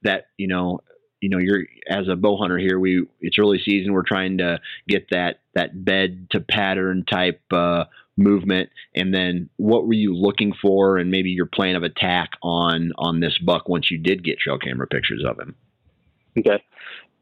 [0.02, 0.80] that you know
[1.26, 4.60] you know you're as a bow hunter here we it's early season we're trying to
[4.88, 7.86] get that that bed to pattern type uh,
[8.16, 12.92] movement and then what were you looking for and maybe your plan of attack on
[12.98, 15.56] on this buck once you did get trail camera pictures of him
[16.38, 16.62] Okay.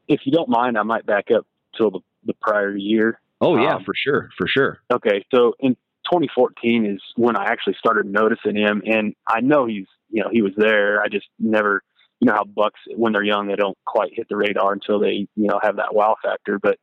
[0.07, 1.45] If you don't mind, I might back up
[1.77, 3.19] till the, the prior year.
[3.41, 5.23] oh yeah Um, for sure for sure Okay.
[5.33, 5.75] So in
[6.11, 10.41] 2014 is when I actually started noticing him, and I know he's, you know, he
[10.41, 11.01] was there.
[11.01, 11.81] I just never,
[12.23, 15.27] you know, how bucks when they're young they don't quite hit the radar until they,
[15.35, 16.57] you know, have that wow factor.
[16.57, 16.79] But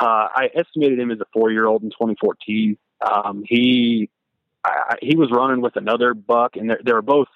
[0.00, 2.76] uh, I estimated him as a four year old in 2014.
[3.00, 4.10] Um, he
[4.64, 7.28] I, he was running with another buck, and they they were both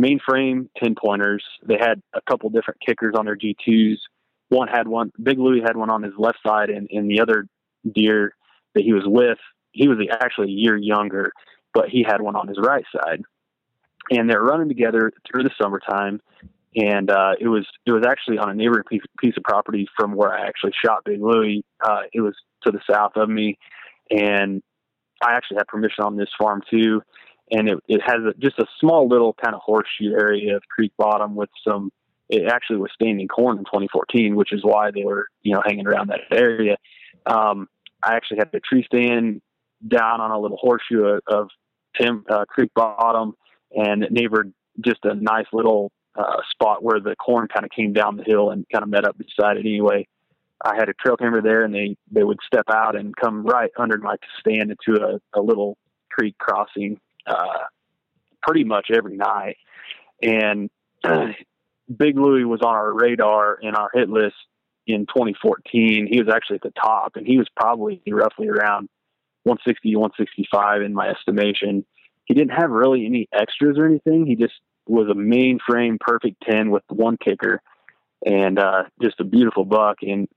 [0.00, 1.44] mainframe ten pointers.
[1.62, 3.98] They had a couple different kickers on their G2s.
[4.48, 7.46] One had one, Big Louie had one on his left side, and, and the other
[7.94, 8.34] deer
[8.74, 9.38] that he was with,
[9.72, 11.32] he was actually a year younger,
[11.74, 13.22] but he had one on his right side.
[14.10, 16.20] And they're running together through the summertime.
[16.76, 20.14] And uh, it was it was actually on a neighboring piece, piece of property from
[20.14, 21.64] where I actually shot Big Louie.
[21.82, 22.34] Uh, it was
[22.64, 23.56] to the south of me,
[24.10, 24.62] and
[25.22, 27.00] I actually had permission on this farm too.
[27.50, 30.92] And it, it has a, just a small little kind of horseshoe area of creek
[30.98, 31.90] bottom with some.
[32.28, 35.86] It actually was standing corn in 2014, which is why they were you know hanging
[35.86, 36.76] around that area.
[37.24, 37.68] Um,
[38.02, 39.40] I actually had the tree stand
[39.86, 41.48] down on a little horseshoe of, of
[41.98, 43.32] Tim uh, Creek bottom,
[43.70, 44.52] and it neighbored
[44.84, 48.50] just a nice little uh, spot where the corn kind of came down the hill
[48.50, 49.66] and kind of met up beside it.
[49.66, 50.06] Anyway,
[50.64, 53.70] I had a trail camera there, and they they would step out and come right
[53.78, 55.76] under my stand into a, a little
[56.10, 57.64] creek crossing, uh,
[58.42, 59.56] pretty much every night.
[60.22, 60.70] And
[61.04, 64.36] Big Louie was on our radar and our hit list
[64.86, 66.08] in 2014.
[66.10, 68.88] He was actually at the top, and he was probably roughly around
[69.44, 71.84] 160 165 in my estimation.
[72.24, 74.26] He didn't have really any extras or anything.
[74.26, 74.54] He just
[74.86, 77.60] was a mainframe perfect 10 with one kicker
[78.24, 79.98] and uh, just a beautiful buck.
[80.02, 80.28] And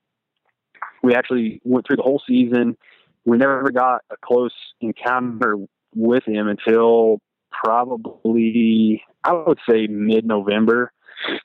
[1.04, 2.78] we actually went through the whole season.
[3.26, 5.58] We never got a close encounter
[5.96, 7.20] with him until
[7.52, 10.92] probably, I would say, mid November.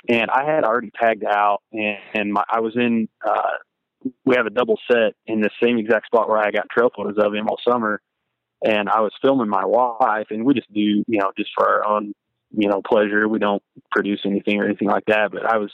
[0.09, 3.09] And I had already tagged out, and, and my, I was in.
[3.27, 3.43] Uh,
[4.25, 7.17] we have a double set in the same exact spot where I got trail photos
[7.19, 8.01] of him all summer.
[8.65, 11.87] And I was filming my wife, and we just do, you know, just for our
[11.87, 12.15] own,
[12.57, 13.29] you know, pleasure.
[13.29, 15.31] We don't produce anything or anything like that.
[15.33, 15.71] But I was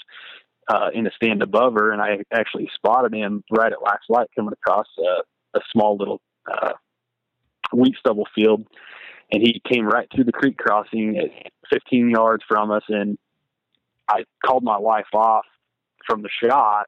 [0.68, 4.28] uh, in a stand above her, and I actually spotted him right at last light
[4.36, 6.72] coming across a, a small little uh,
[7.72, 8.66] wheat stubble field,
[9.32, 13.18] and he came right through the creek crossing at 15 yards from us, and
[14.08, 15.44] I called my wife off
[16.06, 16.86] from the shot,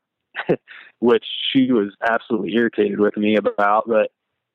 [1.00, 4.10] which she was absolutely irritated with me about, but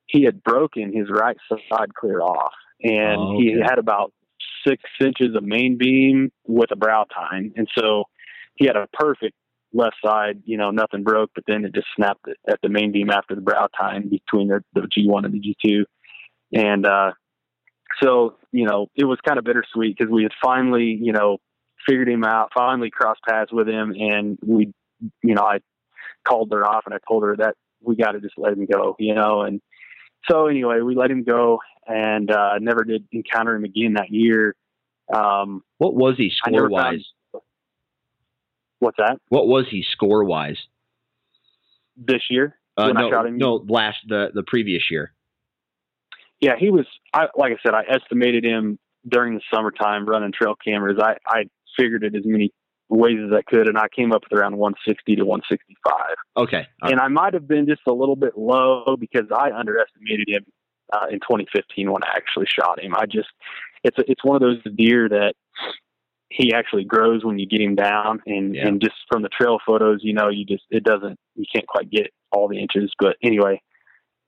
[0.06, 4.12] he had broken his right side clear off, and Oh, he had about
[4.66, 8.04] six inches of main beam with a brow tine, and so
[8.54, 9.34] he had a perfect
[9.72, 10.42] left side.
[10.44, 13.40] You know, nothing broke, but then it just snapped at- the main beam after the
[13.40, 15.84] brow tine between the, the G1 and the G2,
[16.52, 17.12] and uh,
[18.02, 21.38] so you know it was kind of bittersweet because we had finally you know
[21.88, 24.72] figured him out, finally crossed paths with him, and we,
[25.22, 25.58] you know, I
[26.26, 28.96] called her off and I told her that we got to just let him go,
[28.98, 29.60] you know, and
[30.30, 34.54] so anyway, we let him go and uh, never did encounter him again that year.
[35.12, 37.42] Um, what was he score never found- wise
[38.80, 39.18] what's that?
[39.28, 40.58] what was he score wise
[41.96, 42.56] This year?
[42.76, 45.12] uh, no no last the the previous year
[46.40, 46.86] Yeah, he was.
[47.12, 50.98] I like I said, I estimated him during the summertime running trail cameras.
[51.02, 51.44] I I
[51.76, 52.52] figured it as many
[52.88, 55.94] ways as I could, and I came up with around 160 to 165.
[56.36, 60.44] okay and I might have been just a little bit low because I underestimated him
[60.92, 62.94] uh, in 2015 when I actually shot him.
[62.96, 63.28] I just
[63.84, 65.34] it's a, it's one of those deer that
[66.30, 68.66] he actually grows when you get him down, and Yeah.
[68.68, 71.90] and just from the trail photos, you know, you just it doesn't you can't quite
[71.90, 72.92] get all the inches.
[72.98, 73.60] But anyway,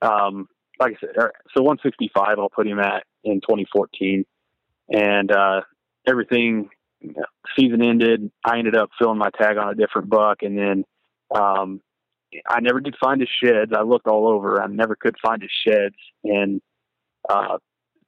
[0.03, 1.11] um, like I said,
[1.55, 4.25] so 165 I'll put him at in 2014,
[4.91, 5.61] and uh,
[6.07, 6.71] everything
[7.59, 8.31] season ended.
[8.45, 10.85] I ended up filling my tag on a different buck, and then
[11.35, 11.81] um,
[12.49, 13.73] I never did find his sheds.
[13.75, 14.63] I looked all over.
[14.63, 16.61] I never could find his sheds, and
[17.29, 17.59] uh,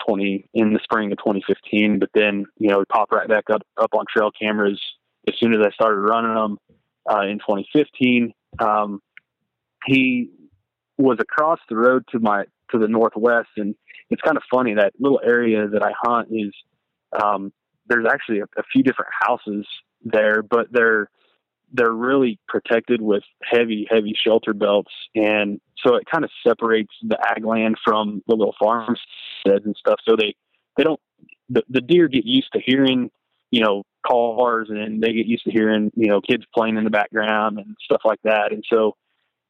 [0.07, 1.99] 20 in the spring of 2015.
[1.99, 4.81] But then, you know, popped right back up up on trail cameras
[5.29, 6.59] as soon as I started running them
[7.11, 8.33] uh, in 2015.
[8.59, 9.01] Um,
[9.87, 10.31] he
[10.99, 13.75] was across the road to my to the northwest, and
[14.11, 16.53] it's kind of funny that little area that I hunt is
[17.21, 17.53] um,
[17.93, 19.67] there's actually a, a few different houses
[20.05, 21.11] there, but they're
[21.75, 27.19] they're really protected with heavy, heavy shelter belts, and so it kind of separates the
[27.31, 29.99] ag land from the little farmsteads and stuff.
[30.07, 30.35] So they
[30.77, 31.01] they don't
[31.49, 33.11] the, the deer get used to hearing
[33.51, 36.91] you know cars, and they get used to hearing you know kids playing in the
[36.91, 38.53] background and stuff like that.
[38.53, 38.97] And so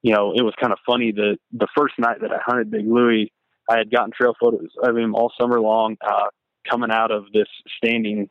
[0.03, 2.87] you know it was kind of funny the the first night that I hunted Big
[2.87, 3.33] Louie,
[3.69, 6.27] I had gotten trail photos of him all summer long, uh,
[6.69, 8.29] coming out of this standing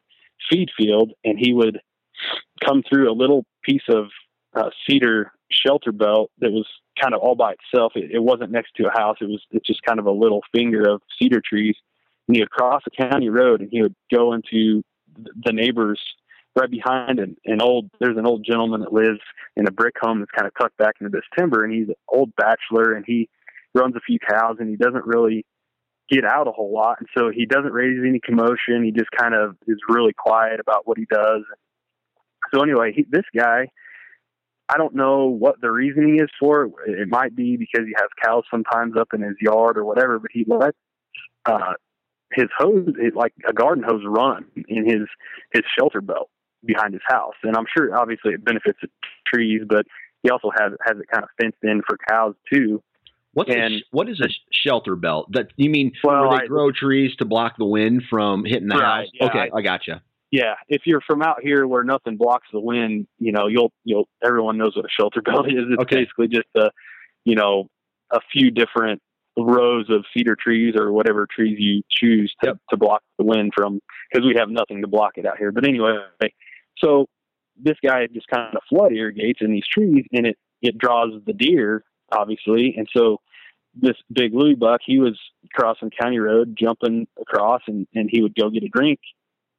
[0.50, 1.80] feed field, and he would
[2.66, 4.08] come through a little piece of
[4.56, 6.68] uh, cedar shelter belt that was
[7.02, 7.94] kind of all by itself.
[7.96, 9.18] It, it wasn't next to a house.
[9.22, 11.76] It was it's just kind of a little finger of cedar trees.
[12.28, 14.84] And he would cross a county road and he would go into
[15.16, 16.00] the neighbors
[16.56, 19.20] right behind an, an old there's an old gentleman that lives
[19.56, 21.96] in a brick home that's kind of tucked back into this timber and he's an
[22.10, 23.30] old bachelor and he
[23.74, 25.46] runs a few cows and he doesn't really
[26.12, 26.98] get out a whole lot.
[27.00, 28.84] And so he doesn't raise any commotion.
[28.84, 31.44] He just kind of is really quiet about what he does.
[32.54, 33.68] So anyway he, this guy
[34.68, 36.72] i don't know what the reasoning is for it.
[36.88, 40.32] It might be because he has cows sometimes up in his yard or whatever but
[40.34, 40.78] he lets
[41.46, 41.74] uh
[42.34, 45.08] his hose it, like a garden hose run in his
[45.54, 46.30] his shelter belt
[46.66, 47.36] behind his house.
[47.44, 48.90] And i'm sure obviously it benefits the
[49.34, 49.86] trees but
[50.24, 52.82] he also has has it kind of fenced in for cows too
[53.34, 55.32] What's a And- sh- what is a shelter belt?
[55.32, 58.68] That you mean Well, where they I- grow trees to block the wind from hitting
[58.68, 59.08] the Right, house?
[59.14, 60.02] yeah, okay, I, gotcha.
[60.32, 64.08] yeah if you're from out here where nothing blocks the wind you know you'll you'll
[64.24, 65.98] everyone knows what a shelter belt is it's Okay.
[66.04, 66.72] basically just a
[67.26, 67.68] you know
[68.12, 69.02] a few different
[69.38, 72.58] rows of cedar trees or whatever trees you choose to, Yep.
[72.70, 73.80] to block the wind from
[74.12, 75.98] because we have nothing to block it out here but anyway
[76.78, 77.08] so
[77.62, 81.34] this guy just kind of flood irrigates in these trees and it it draws the
[81.34, 82.76] deer obviously.
[82.78, 83.22] And so
[83.74, 85.18] this big Louie buck he was
[85.54, 89.00] crossing county road jumping across and and he would go get a drink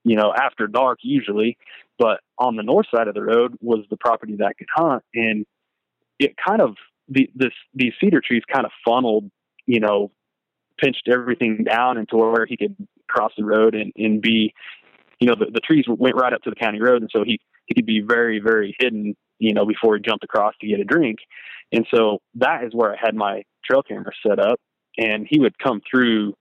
[0.04, 1.56] you know, after dark usually.
[1.98, 5.46] But on the north side of the road was the property that could hunt, and
[6.18, 6.74] it kind of
[7.08, 9.30] the this these cedar trees kind of funneled,
[9.66, 10.10] you know,
[10.78, 12.76] pinched everything down into where he could
[13.08, 14.52] cross the road and and be,
[15.20, 17.40] you know, the, the trees went right up to the county road, and so he
[17.66, 20.84] he could be very very hidden, you know, before he jumped across to get a
[20.84, 21.18] drink,
[21.72, 24.60] and so that is where I had my trail camera set up,
[24.96, 26.34] and he would come through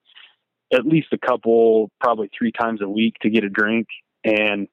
[0.73, 3.87] at least a couple, probably three times a week to get a drink.
[4.23, 4.67] And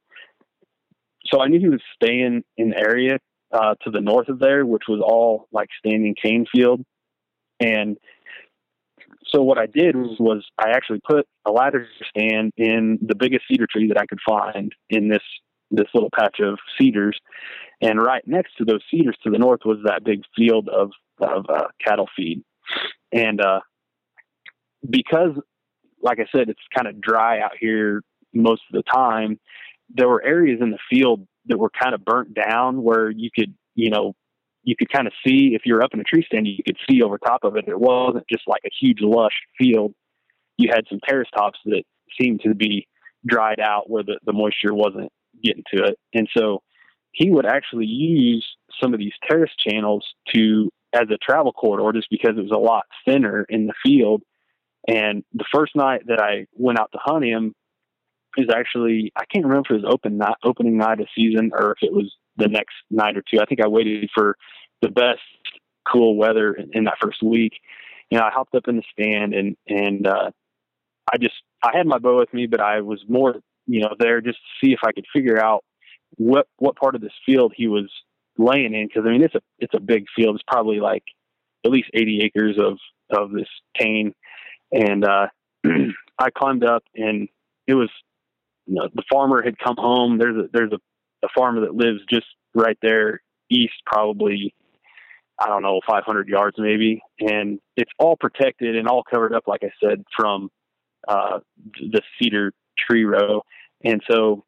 [1.27, 3.19] so I knew he was staying in the area
[3.53, 6.85] uh, to the north of there, which was all like standing cane field.
[7.61, 7.97] And
[9.27, 13.45] so what I did was, was I actually put a ladder stand in the biggest
[13.51, 15.23] cedar tree that I could find in this
[15.71, 17.19] this little patch of cedars,
[17.81, 21.47] and right next to those cedars to the north was that big field of of
[21.49, 22.43] uh, cattle feed,
[23.13, 23.61] and uh,
[24.89, 25.33] because
[26.03, 28.03] like I said, it's kind of dry out here
[28.33, 29.39] most of the time.
[29.91, 33.55] There were areas in the field that were kind of burnt down where you could,
[33.75, 34.15] you know,
[34.63, 37.03] you could kind of see if you're up in a tree stand, you could see
[37.03, 37.65] over top of it.
[37.69, 39.95] It wasn't just like a huge lush field.
[40.59, 41.85] You had some terrace tops that
[42.21, 42.87] seemed to be
[43.27, 45.11] dried out where the, the moisture wasn't
[45.43, 45.99] getting to it.
[46.15, 46.63] And so
[47.13, 48.47] he would actually use
[48.81, 52.57] some of these terrace channels to as a travel corridor just because it was a
[52.57, 54.23] lot thinner in the field
[54.89, 57.55] and the first night that I went out to hunt him
[58.37, 61.73] is actually I can't remember if it was open night, opening night of season or
[61.73, 63.41] if it was the next night or two.
[63.41, 64.37] I think I waited for
[64.81, 65.21] the best
[65.91, 67.55] cool weather in, in that first week.
[68.11, 70.31] You know, I hopped up in the stand and and uh,
[71.13, 73.35] I just I had my bow with me, but I was more
[73.69, 75.65] you know there just to see if I could figure out
[76.17, 77.89] what what part of this field he was
[78.37, 80.35] laying in because I mean it's a it's a big field.
[80.35, 81.05] It's probably like
[81.65, 82.79] at least 80 acres of
[83.11, 83.49] of this
[83.79, 84.15] cane
[84.73, 85.27] and uh,
[86.19, 87.29] I climbed up, and
[87.67, 87.91] it was
[88.67, 90.19] you know the farmer had come home.
[90.19, 90.79] There's a there's a,
[91.25, 94.55] a farmer that lives just right there east, probably
[95.39, 99.63] I don't know 500 yards maybe, and it's all protected and all covered up, like
[99.63, 100.51] I said, from
[101.07, 101.39] uh,
[101.81, 103.43] the cedar tree row.
[103.85, 104.45] And so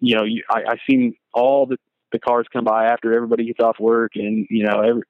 [0.00, 1.78] you know, you, I, I seen all the
[2.12, 5.02] the cars come by after everybody gets off work, and you know, every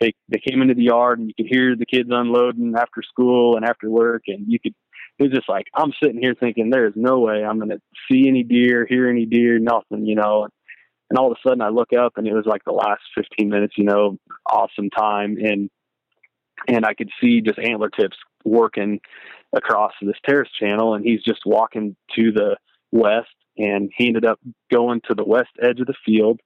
[0.00, 3.56] they they came into the yard, and you could hear the kids unloading after school
[3.56, 4.74] and after work, and you could.
[5.16, 7.80] It was just like I'm sitting here thinking, there is no way I'm going to
[8.10, 10.48] see any deer, hear any deer, nothing, you know.
[11.08, 13.48] And all of a sudden, I look up, and it was like the last 15
[13.48, 14.18] minutes, you know,
[14.50, 15.70] awesome time, and
[16.66, 19.00] and I could see just antler tips working
[19.54, 22.56] across this terrace channel, and he's just walking to the
[22.92, 24.40] west, and he ended up
[24.72, 26.40] going to the west edge of the field,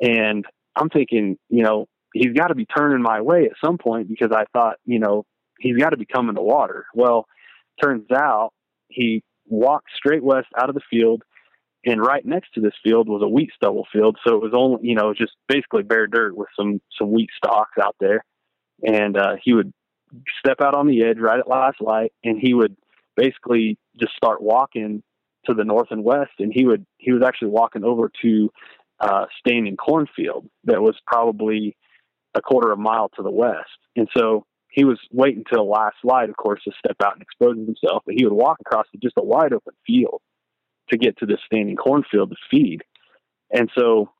[0.00, 0.44] and
[0.76, 4.30] I'm thinking, you know, he's got to be turning my way at some point because
[4.32, 5.24] I thought, you know,
[5.58, 6.86] he's got to be coming to water.
[6.94, 7.26] Well,
[7.82, 8.50] turns out
[8.88, 11.22] he walked straight west out of the field,
[11.84, 14.18] and right next to this field was a wheat stubble field.
[14.26, 17.78] So it was only, you know, just basically bare dirt with some some wheat stalks
[17.82, 18.24] out there.
[18.82, 19.72] And uh, he would
[20.38, 22.76] step out on the edge right at last light, and he would
[23.16, 25.02] basically just start walking
[25.46, 26.32] to the north and west.
[26.38, 28.50] And he would he was actually walking over to
[29.00, 31.76] uh, standing cornfield that was probably
[32.34, 33.78] a quarter of a mile to the west.
[33.96, 37.56] And so he was waiting till last light, of course, to step out and expose
[37.56, 38.02] himself.
[38.04, 40.20] But he would walk across just a wide open field
[40.90, 42.82] to get to this standing cornfield to feed.
[43.50, 44.10] And so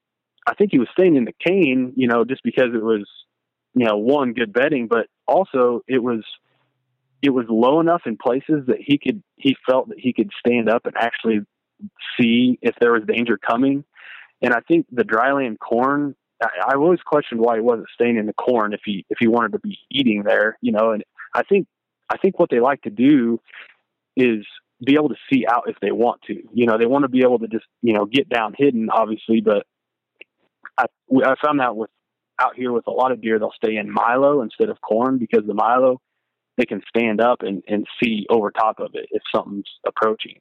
[0.46, 3.08] I think he was staying in the cane, you know, just because it was,
[3.74, 6.24] you know, one good bedding, but also it was
[7.22, 10.68] it was low enough in places that he could he felt that he could stand
[10.68, 11.40] up and actually
[12.18, 13.84] see if there was danger coming.
[14.42, 18.26] And I think the dryland corn I, I've always questioned why he wasn't staying in
[18.26, 20.92] the corn if he if he wanted to be eating there, you know.
[20.92, 21.66] And I think
[22.10, 23.40] I think what they like to do
[24.16, 24.44] is
[24.84, 26.42] be able to see out if they want to.
[26.52, 29.40] You know, they want to be able to just you know get down hidden, obviously.
[29.40, 29.66] But
[30.78, 30.86] I
[31.24, 31.90] I found that with
[32.40, 35.46] out here with a lot of deer, they'll stay in milo instead of corn because
[35.46, 36.00] the milo
[36.56, 40.38] they can stand up and and see over top of it if something's approaching.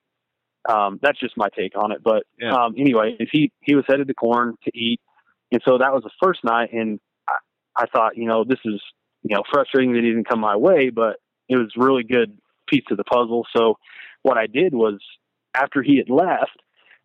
[0.69, 2.01] Um, that's just my take on it.
[2.03, 2.53] But Yeah.
[2.53, 5.01] um, anyway, if he he was headed to corn to eat,
[5.51, 7.33] and so that was the first night, and I,
[7.83, 8.81] I thought, you know, this is
[9.23, 11.17] you know frustrating that he didn't come my way, but
[11.49, 12.37] it was really good
[12.67, 13.45] piece of the puzzle.
[13.55, 13.77] So
[14.21, 14.99] what I did was
[15.53, 16.57] after he had left,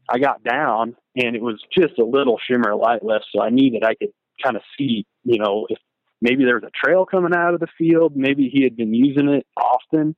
[0.09, 3.51] I got down and it was just a little shimmer of light left, so I
[3.51, 4.13] knew that I could
[4.43, 5.79] kind of see, you know, if
[6.21, 9.29] maybe there was a trail coming out of the field, maybe he had been using
[9.29, 10.17] it often.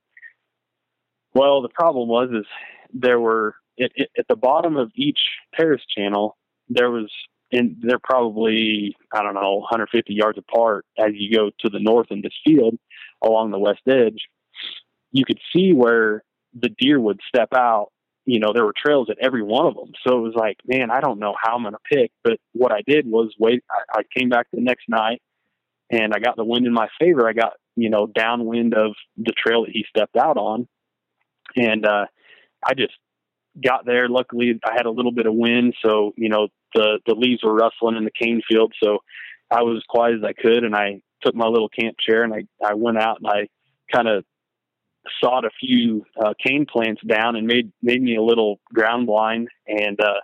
[1.33, 2.45] Well, the problem was is
[2.93, 5.19] there were it, it, at the bottom of each
[5.55, 6.37] terrace channel
[6.69, 7.09] there was
[7.51, 12.07] and they're probably I don't know 150 yards apart as you go to the north
[12.09, 12.77] in this field
[13.23, 14.27] along the west edge.
[15.11, 17.91] You could see where the deer would step out.
[18.25, 19.91] You know, there were trails at every one of them.
[20.05, 22.11] So it was like, man, I don't know how I'm going to pick.
[22.23, 23.63] But what I did was wait.
[23.69, 25.21] I, I came back the next night
[25.89, 27.27] and I got the wind in my favor.
[27.27, 30.67] I got, you know, downwind of the trail that he stepped out on.
[31.55, 32.05] And, uh,
[32.63, 32.93] I just
[33.61, 34.07] got there.
[34.07, 35.73] Luckily I had a little bit of wind.
[35.83, 38.73] So, you know, the, the leaves were rustling in the cane field.
[38.81, 38.99] So
[39.49, 40.63] I was as quiet as I could.
[40.63, 43.47] And I took my little camp chair and I, I went out and I
[43.93, 44.23] kind of
[45.23, 49.49] sawed a few uh, cane plants down and made made me a little ground blind.
[49.67, 50.19] And uh,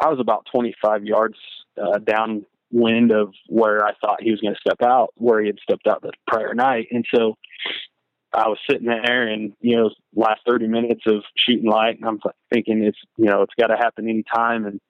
[0.00, 1.36] I was about 25 yards
[1.80, 5.58] uh, downwind of where I thought he was going to step out, where he had
[5.62, 6.88] stepped out the prior night.
[6.90, 7.36] And so
[8.32, 12.20] I was sitting there, and you know, last 30 minutes of shooting light, and I'm
[12.52, 14.66] thinking it's you know it's got to happen anytime.
[14.66, 14.80] And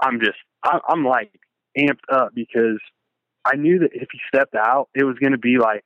[0.00, 1.32] I'm just I'm like
[1.78, 2.80] amped up because
[3.44, 5.84] I knew that if he stepped out, it was going to be like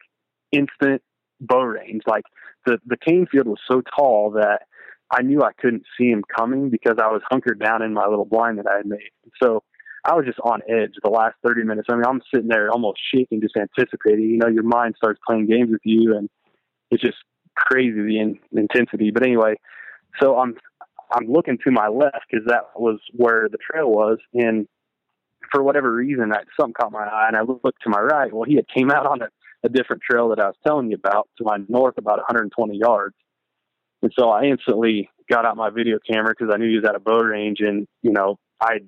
[0.52, 1.02] instant
[1.40, 2.02] bow range.
[2.06, 2.24] Like
[2.66, 4.62] the the cane field was so tall that
[5.10, 8.24] I knew I couldn't see him coming because I was hunkered down in my little
[8.24, 9.10] blind that I had made.
[9.42, 9.62] So
[10.04, 11.88] I was just on edge the last 30 minutes.
[11.90, 14.30] I mean, I'm sitting there almost shaking, just anticipating.
[14.30, 16.28] You know, your mind starts playing games with you, and
[16.90, 17.18] it's just
[17.56, 19.10] crazy the in, intensity.
[19.10, 19.56] But anyway,
[20.20, 20.56] so I'm
[21.12, 24.66] I'm looking to my left because that was where the trail was, and
[25.50, 28.32] for whatever reason, that something caught my eye, and I looked to my right.
[28.32, 29.28] Well, he had came out on a,
[29.62, 33.14] a different trail that I was telling you about to my north, about 120 yards.
[34.02, 36.94] And so I instantly got out my video camera because I knew he was at
[36.94, 38.78] a bow range, and you know I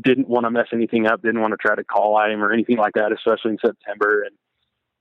[0.00, 2.50] didn't want to mess anything up, didn't want to try to call at him or
[2.52, 4.22] anything like that, especially in September.
[4.22, 4.34] And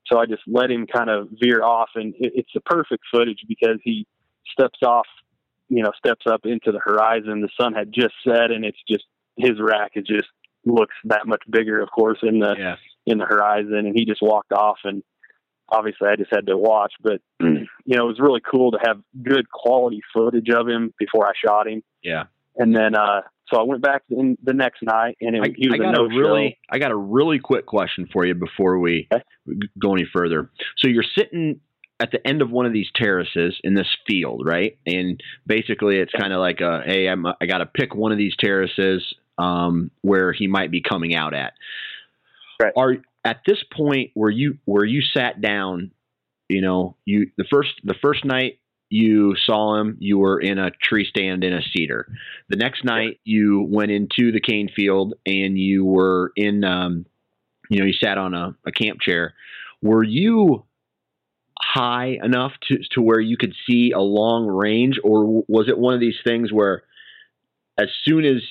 [0.06, 3.40] so I just let him kind of veer off, and it, it's the perfect footage
[3.48, 4.06] because he
[4.52, 5.08] steps off,
[5.70, 7.40] you know, steps up into the horizon.
[7.42, 9.06] The sun had just set, and it's just
[9.38, 9.92] his rack.
[9.96, 10.28] It just
[10.66, 12.76] looks that much bigger, of course, in the Yeah.
[13.08, 14.80] in the horizon, and he just walked off.
[14.84, 15.02] And
[15.72, 19.02] obviously, I just had to watch, but you know, it was really cool to have
[19.24, 21.84] good quality footage of him before I shot him.
[22.04, 22.26] Yeah.
[22.58, 25.68] And then, uh, so I went back in the next night, and it, I, he
[25.68, 28.34] was I a got no a really, I got a really quick question for you
[28.34, 29.24] before we Okay.
[29.80, 30.50] go any further.
[30.78, 31.60] So you're sitting
[32.00, 34.78] at the end of one of these terraces in this field, right?
[34.86, 38.18] And basically, it's kind of like a hey, I'm, I got to pick one of
[38.18, 39.04] these terraces
[39.38, 41.54] um, where he might be coming out at.
[42.62, 42.74] Right.
[42.76, 45.92] Are at this point where you where you sat down,
[46.50, 48.60] you know, you the first the first night
[48.90, 52.12] you saw him, you were in a tree stand in a cedar.
[52.50, 57.06] The next night you went into the cane field and you were in, um,
[57.70, 59.34] you know, you sat on a, a camp chair.
[59.82, 60.66] Were you
[61.58, 65.94] high enough to to where you could see a long range, or was it one
[65.94, 66.84] of these things where
[67.80, 68.42] as soon as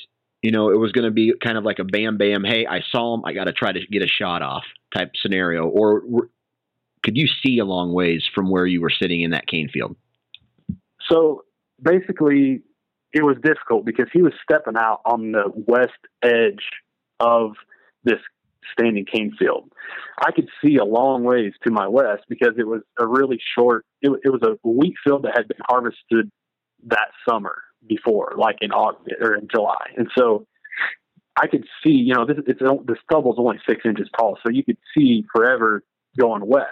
[0.43, 2.81] you know it was going to be kind of like a bam bam, hey, I
[2.91, 4.65] saw him, I got to try to get a shot off
[4.95, 6.03] type scenario, or
[7.03, 9.97] could you see a long ways from where you were sitting in that cane field?
[11.11, 11.45] So
[11.83, 12.63] basically,
[13.13, 16.65] it was difficult because he was stepping out on the west edge
[17.19, 17.53] of
[18.05, 18.19] this
[18.73, 19.73] standing cane field.
[20.25, 23.85] I could see a long ways to my west because it was a really short.
[24.03, 26.31] It, it was a wheat field that had been harvested
[26.87, 30.47] that summer before, like in August or in July, and so
[31.41, 31.91] I could see.
[31.91, 35.83] You know, this it's the stubble's only six inches tall, so you could see forever
[36.19, 36.67] going west.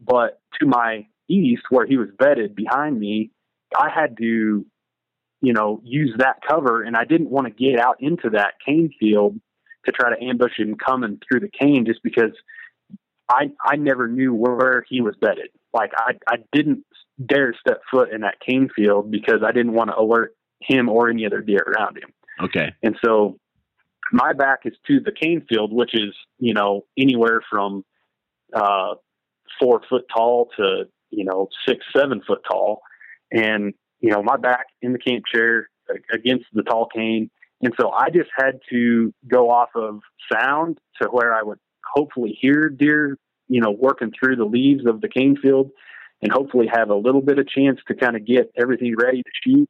[0.00, 3.30] But to my east, where he was bedded behind me,
[3.76, 4.66] I had to,
[5.42, 8.92] you know, use that cover, and I didn't want to get out into that cane
[8.98, 9.38] field
[9.86, 12.32] to try to ambush him coming through the cane just because
[13.30, 15.50] I I never knew where he was bedded.
[15.72, 16.84] Like I I didn't
[17.24, 21.08] dare step foot in that cane field because I didn't want to alert him or
[21.08, 22.10] any other deer around him.
[22.42, 22.72] Okay.
[22.82, 23.38] And so
[24.12, 27.84] my back is to the cane field, which is, you know, anywhere from
[28.54, 28.94] uh
[29.60, 32.80] four foot tall to, you know, six, seven foot tall.
[33.32, 35.68] And, you know, my back in the camp chair
[36.12, 37.30] against the tall cane
[37.62, 40.00] and so I just had to go off of
[40.32, 41.58] sound to where I would
[41.94, 43.18] hopefully hear deer,
[43.48, 45.70] you know, working through the leaves of the cane field
[46.22, 49.30] and hopefully have a little bit of chance to kind of get everything ready to
[49.44, 49.68] shoot.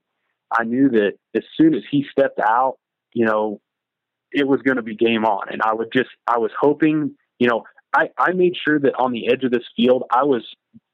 [0.52, 2.76] I knew that as soon as he stepped out,
[3.12, 3.60] you know,
[4.32, 5.48] it was going to be game on.
[5.50, 9.12] And I would just, I was hoping, you know, I, I made sure that on
[9.12, 10.42] the edge of this field, I was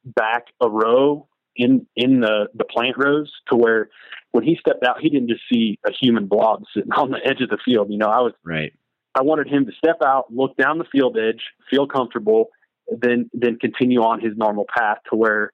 [0.05, 3.89] back a row in in the the plant rows to where
[4.33, 7.41] when he stepped out, he didn't just see a human blob sitting on the edge
[7.41, 7.89] of the field.
[7.91, 8.73] You know, I was right.
[9.19, 11.41] I wanted him to step out, look down the field edge,
[11.71, 12.51] feel comfortable,
[12.89, 15.53] then then continue on his normal path to where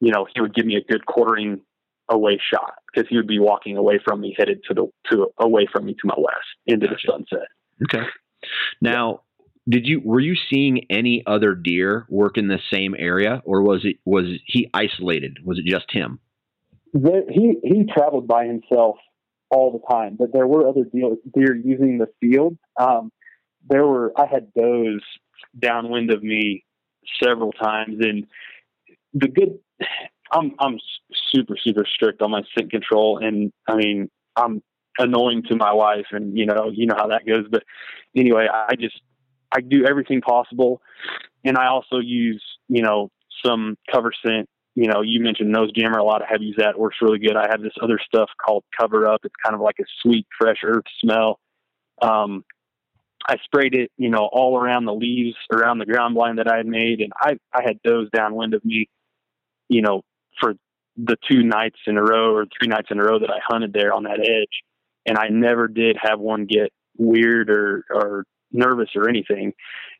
[0.00, 1.60] you know he would give me a good quartering
[2.08, 5.66] away shot because he would be walking away from me, headed to the to away
[5.72, 6.98] from me to my west into gotcha.
[7.06, 7.48] the sunset.
[7.84, 8.06] Okay.
[8.80, 9.22] Now,
[9.68, 13.84] did you were you seeing any other deer work in the same area, or was
[13.84, 15.38] it was he isolated?
[15.44, 16.20] Was it just him?
[16.94, 18.96] he he traveled by himself
[19.50, 22.56] all the time, but there were other deer, deer using the field.
[22.78, 23.12] Um,
[23.68, 25.02] there were I had does
[25.58, 26.64] downwind of me
[27.22, 28.26] several times, and
[29.14, 29.58] the good.
[30.32, 30.78] I'm I'm
[31.30, 34.62] super super strict on my scent control, and I mean I'm
[34.98, 37.46] annoying to my wife, and you know you know how that goes.
[37.50, 37.64] But
[38.16, 39.00] anyway, I just
[39.54, 40.80] I do everything possible,
[41.44, 43.10] and I also use you know
[43.44, 44.48] some cover scent.
[44.74, 45.98] You know, you mentioned nose jammer.
[45.98, 46.78] A lot of have used that.
[46.78, 47.36] Works really good.
[47.36, 49.20] I have this other stuff called cover up.
[49.24, 51.38] It's kind of like a sweet, fresh earth smell.
[52.00, 52.42] Um,
[53.28, 56.56] I sprayed it, you know, all around the leaves, around the ground blind that I
[56.56, 58.88] had made, and I I had does downwind of me,
[59.68, 60.02] you know,
[60.40, 60.54] for
[60.96, 63.72] the two nights in a row or three nights in a row that I hunted
[63.72, 64.62] there on that edge,
[65.06, 69.52] and I never did have one get weird or or nervous or anything.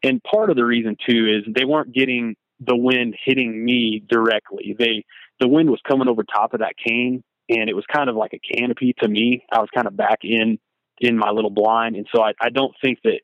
[0.03, 4.77] And part of the reason too is they weren't getting the wind hitting me directly.
[4.79, 5.05] They
[5.41, 8.33] the wind was coming over top of that cane and it was kind of like
[8.35, 9.45] a canopy to me.
[9.53, 10.59] I was kind of back in
[11.03, 13.21] in my little blind and so I, I don't think that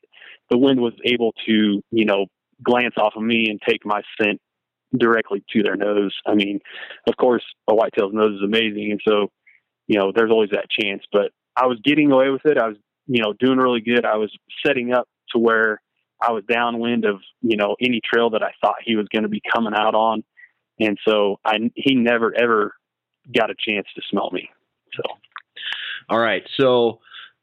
[0.51, 2.27] the wind was able to, you know,
[2.63, 4.41] glance off of me and take my scent
[4.97, 6.15] directly to their nose.
[6.27, 6.61] I mean,
[7.07, 9.29] of course a whitetail's nose is amazing and so,
[9.87, 11.03] you know, there's always that chance.
[11.13, 12.59] But I was getting away with it.
[12.59, 12.77] I was,
[13.07, 14.05] you know, doing really good.
[14.05, 14.31] I was
[14.65, 15.81] setting up to where
[16.21, 19.29] I was downwind of you know any trail that I thought he was going to
[19.29, 20.25] be coming out on,
[20.81, 22.75] and so I he never ever
[23.35, 24.51] got a chance to smell me.
[24.95, 25.03] So,
[26.09, 27.01] all right, so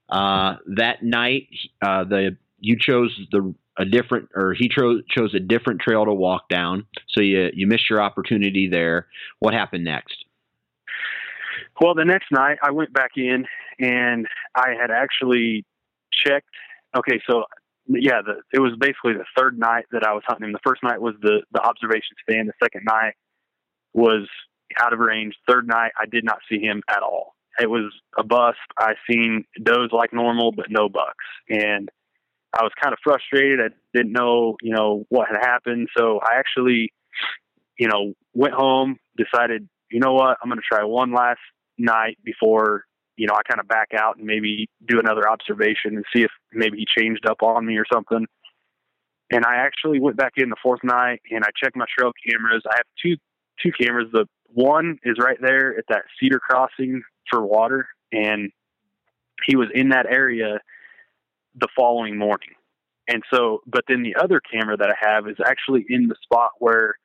[0.09, 1.47] uh, that night
[1.81, 6.13] uh, the you chose the a different or he chose chose a different trail to
[6.13, 9.07] walk down, so you you missed your opportunity there.
[9.39, 10.25] What happened next?
[11.81, 13.45] Well, the next night I went back in
[13.79, 15.65] and I had actually
[16.25, 16.49] checked.
[16.95, 17.43] Okay, so
[17.87, 20.53] yeah, the, it was basically the third night that I was hunting him.
[20.53, 22.47] The first night was the the observation stand.
[22.47, 23.15] The second night
[23.93, 24.27] was
[24.79, 25.35] out of range.
[25.47, 27.34] Third night, I did not see him at all.
[27.59, 28.57] It was a bust.
[28.77, 31.89] I seen does like normal, but no bucks, and
[32.53, 33.59] I was kind of frustrated.
[33.59, 35.89] I didn't know, you know, what had happened.
[35.97, 36.91] So I actually
[37.77, 41.39] you know, went home, decided, you know what, I'm going to try one last
[41.77, 42.83] night before,
[43.17, 46.31] you know, I kind of back out and maybe do another observation and see if
[46.53, 48.25] maybe he changed up on me or something.
[49.31, 52.63] And I actually went back in the fourth night and I checked my trail cameras.
[52.69, 53.15] I have two
[53.63, 54.09] two cameras.
[54.11, 58.51] The one is right there at that cedar crossing for water, and
[59.45, 60.59] he was in that area
[61.55, 62.55] the following morning.
[63.07, 66.51] And so, but then the other camera that I have is actually in the spot
[66.59, 66.95] where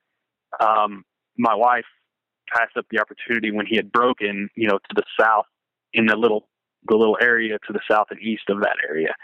[0.59, 1.05] um,
[1.37, 1.85] my wife
[2.53, 5.47] passed up the opportunity when he had broken, you know, to the south
[5.93, 6.49] in the little
[6.89, 9.15] the little area to the south and east of that area.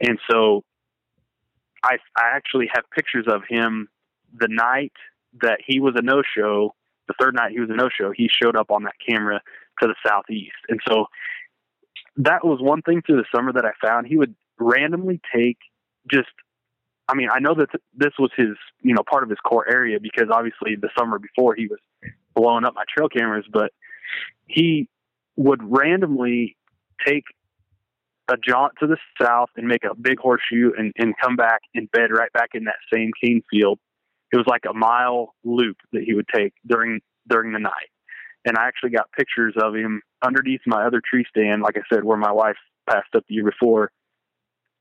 [0.00, 0.64] And so
[1.84, 3.88] I I actually have pictures of him
[4.36, 4.92] the night
[5.40, 6.74] that he was a no show,
[7.08, 9.40] the third night he was a no show, he showed up on that camera
[9.80, 10.56] to the southeast.
[10.68, 11.06] And so
[12.16, 14.06] that was one thing through the summer that I found.
[14.06, 15.58] He would randomly take
[16.10, 16.28] just
[17.08, 19.98] I mean, I know that this was his, you know, part of his core area
[20.00, 21.78] because obviously the summer before he was
[22.34, 23.70] blowing up my trail cameras, but
[24.46, 24.88] he
[25.36, 26.56] would randomly
[27.06, 27.24] take
[28.28, 31.90] a jaunt to the south and make a big horseshoe and, and come back and
[31.92, 33.78] bed right back in that same cane field.
[34.36, 37.88] It was like a mile loop that he would take during during the night.
[38.44, 42.04] And I actually got pictures of him underneath my other tree stand, like I said,
[42.04, 43.90] where my wife passed up the year before,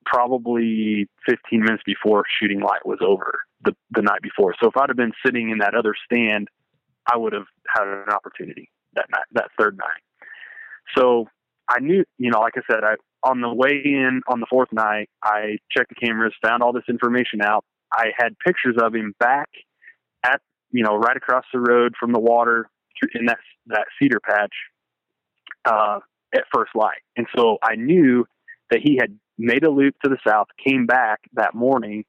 [0.06, 4.53] probably 15 minutes before shooting light was over the, the night before.
[4.62, 6.49] So if I'd have been sitting in that other stand,
[7.12, 10.03] I would have had an opportunity that night, that third night.
[10.97, 11.28] So
[11.70, 14.74] I knew, you know, like I said, I on the way in on the fourth
[14.74, 17.64] night, I checked the cameras, found all this information out.
[17.96, 19.50] I had pictures of him back
[20.24, 20.41] at,
[20.72, 22.70] you know, right across the road from the water
[23.14, 24.54] in that that cedar patch
[25.66, 26.00] uh,
[26.34, 28.26] at first light, and so I knew
[28.72, 32.06] that he had made a loop to the south, came back that morning,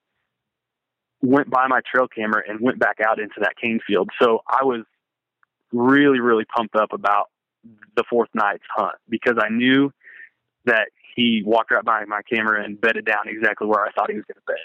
[1.23, 4.11] went by my trail camera, and went back out into that cane field.
[4.21, 4.85] So I was
[5.73, 7.31] really, really pumped up about
[7.97, 9.91] the fourth night's hunt because I knew
[10.67, 14.17] that he walked right by my camera and bedded down exactly where I thought he
[14.17, 14.57] was going to bed.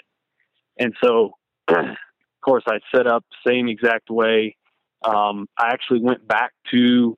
[0.78, 1.32] And so,
[1.68, 1.96] of
[2.44, 4.56] course, I set up same exact way.
[5.04, 7.16] Um, I actually went back to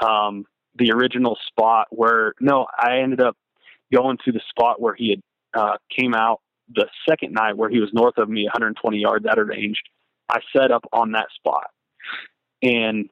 [0.00, 0.44] um,
[0.76, 3.36] the original spot where no, I ended up
[3.92, 6.40] going to the spot where he had uh, came out
[6.74, 9.80] the second night where he was north of me 120 yards out of range.
[10.28, 11.70] I set up on that spot
[12.62, 13.08] and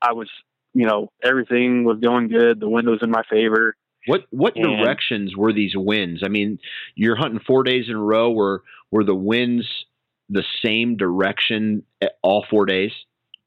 [0.00, 0.28] I was,
[0.74, 2.60] you know, everything was going good.
[2.60, 3.76] The wind was in my favor.
[4.06, 6.22] What what and, directions were these winds?
[6.24, 6.58] I mean,
[6.94, 8.30] you're hunting four days in a row.
[8.30, 9.66] Were were the winds
[10.28, 11.84] the same direction
[12.22, 12.92] all four days,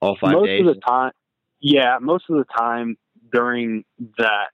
[0.02, 0.62] all five most days?
[0.64, 1.12] Most of the time,
[1.60, 1.98] yeah.
[2.00, 2.98] Most of the time
[3.34, 3.84] during
[4.18, 4.50] that,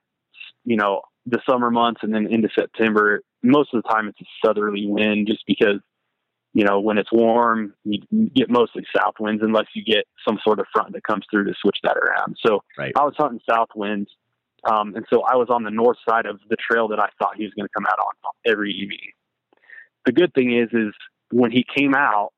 [0.64, 4.46] you know, the summer months and then into September, most of the time it's a
[4.46, 5.80] southerly wind, just because
[6.54, 8.00] you know, when it's warm, you
[8.34, 11.54] get mostly south winds unless you get some sort of front that comes through to
[11.60, 12.36] switch that around.
[12.46, 12.92] So right.
[12.94, 14.10] I was hunting south winds.
[14.70, 17.36] Um, and so I was on the north side of the trail that I thought
[17.36, 18.12] he was going to come out on
[18.46, 19.12] every evening.
[20.06, 20.94] The good thing is, is
[21.30, 22.32] when he came out,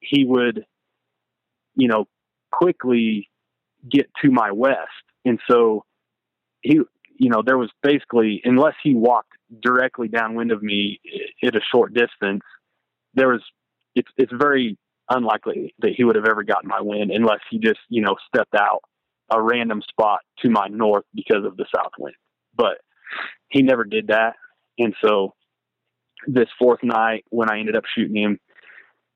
[0.00, 0.64] he would,
[1.74, 2.06] you know,
[2.50, 3.28] quickly
[3.88, 4.90] get to my west.
[5.24, 5.84] And so
[6.60, 6.80] he,
[7.18, 11.00] you know, there was basically, unless he walked directly downwind of me
[11.44, 12.42] at a short distance,
[13.14, 13.42] there was,
[13.94, 14.78] it's, it's very
[15.10, 18.54] unlikely that he would have ever gotten my wind unless he just, you know, stepped
[18.54, 18.82] out
[19.30, 22.16] a random spot to my north because of the south wind.
[22.54, 22.78] But
[23.48, 24.34] he never did that.
[24.78, 25.34] And so
[26.26, 28.38] this fourth night when I ended up shooting him,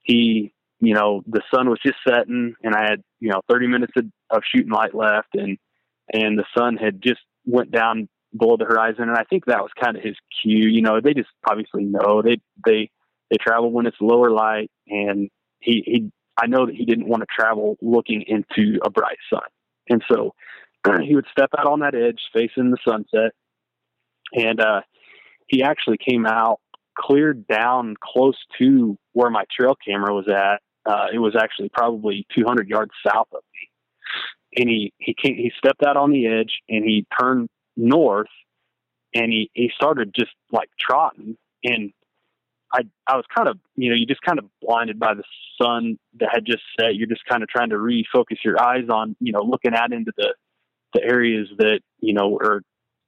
[0.03, 3.93] he, you know, the sun was just setting and I had, you know, 30 minutes
[3.97, 5.59] of, of shooting light left and,
[6.13, 9.09] and the sun had just went down below the horizon.
[9.09, 10.69] And I think that was kind of his cue.
[10.69, 12.91] You know, they just obviously know they, they,
[13.31, 15.31] they travel when it's lower light and
[15.61, 19.41] he, he, I know that he didn't want to travel looking into a bright sun.
[19.89, 20.35] And so
[21.03, 23.33] he would step out on that edge facing the sunset.
[24.33, 24.81] And uh,
[25.47, 26.61] he actually came out
[26.99, 30.63] cleared down close to where my trail camera was at.
[30.91, 34.63] Uh, it was actually probably 200 yards south of me.
[34.63, 38.29] And he, he came, he stepped out on the edge and he turned north
[39.15, 41.37] and he, he started just like trotting.
[41.63, 41.93] And
[42.77, 45.23] I, I was kind of, you know, you just kind of blinded by the
[45.61, 46.95] sun that had just set.
[46.95, 50.13] You're just kind of trying to refocus your eyes on, you know, looking out into
[50.17, 50.35] the,
[50.93, 52.61] the areas that, you know, are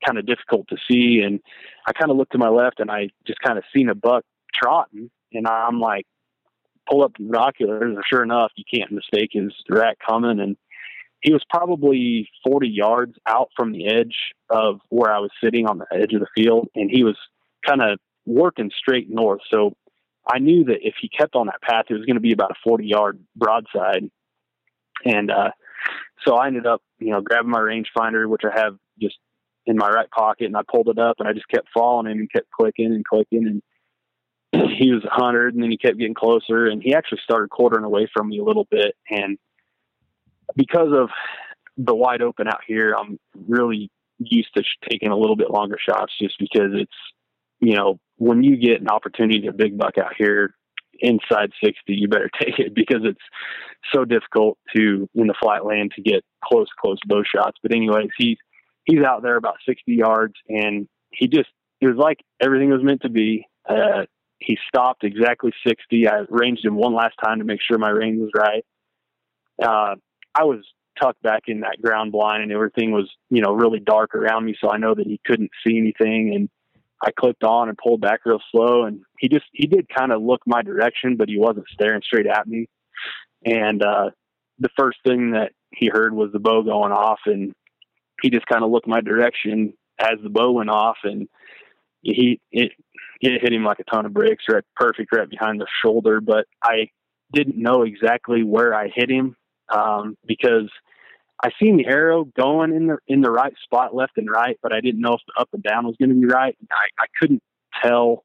[0.06, 1.20] kind of difficult to see.
[1.22, 1.40] And
[1.86, 4.24] I kind of looked to my left and I just kind of seen a buck
[4.54, 6.06] trotting and I'm like,
[6.90, 10.40] pull up the binoculars and sure enough, you can't mistake his rat coming.
[10.40, 10.56] And
[11.20, 14.16] he was probably 40 yards out from the edge
[14.48, 16.68] of where I was sitting on the edge of the field.
[16.74, 17.18] And he was
[17.66, 17.98] kind of
[18.28, 19.40] working straight north.
[19.50, 19.74] So
[20.30, 22.50] I knew that if he kept on that path, it was going to be about
[22.50, 24.10] a 40 yard broadside.
[25.04, 25.50] And uh,
[26.26, 29.16] so I ended up, you know, grabbing my rangefinder, which I have just
[29.66, 32.18] in my right pocket, and I pulled it up, and I just kept following him
[32.18, 33.60] and kept clicking and clicking,
[34.52, 37.84] and he was 100, and then he kept getting closer, and he actually started quartering
[37.84, 39.38] away from me a little bit, and
[40.56, 41.10] because of
[41.76, 46.12] the wide open out here, I'm really used to taking a little bit longer shots,
[46.20, 46.90] just because it's,
[47.60, 50.54] you know, when you get an opportunity to big buck out here
[51.00, 53.20] inside 60, you better take it because it's
[53.92, 57.58] so difficult to in the flat land to get close, close bow shots.
[57.62, 58.38] But anyways, he's
[58.84, 61.50] he's out there about 60 yards, and he just
[61.80, 63.46] it was like everything was meant to be.
[63.68, 64.06] Uh,
[64.38, 66.08] he stopped exactly 60.
[66.08, 68.64] I ranged him one last time to make sure my range was right.
[69.60, 69.96] Uh,
[70.34, 70.64] I was
[71.00, 74.56] tucked back in that ground blind and everything was, you know, really dark around me.
[74.60, 76.32] So I know that he couldn't see anything.
[76.34, 76.48] And
[77.04, 78.84] I clicked on and pulled back real slow.
[78.84, 82.26] And he just, he did kind of look my direction, but he wasn't staring straight
[82.26, 82.68] at me.
[83.44, 84.10] And, uh,
[84.58, 87.52] the first thing that he heard was the bow going off and
[88.22, 91.28] he just kind of looked my direction as the bow went off and
[92.02, 92.72] he, it,
[93.20, 96.46] it hit him like a ton of bricks right perfect right behind the shoulder but
[96.62, 96.88] i
[97.32, 99.36] didn't know exactly where i hit him
[99.68, 100.70] um, because
[101.42, 104.72] i seen the arrow going in the in the right spot left and right but
[104.72, 107.06] i didn't know if the up and down was going to be right I, I
[107.20, 107.42] couldn't
[107.82, 108.24] tell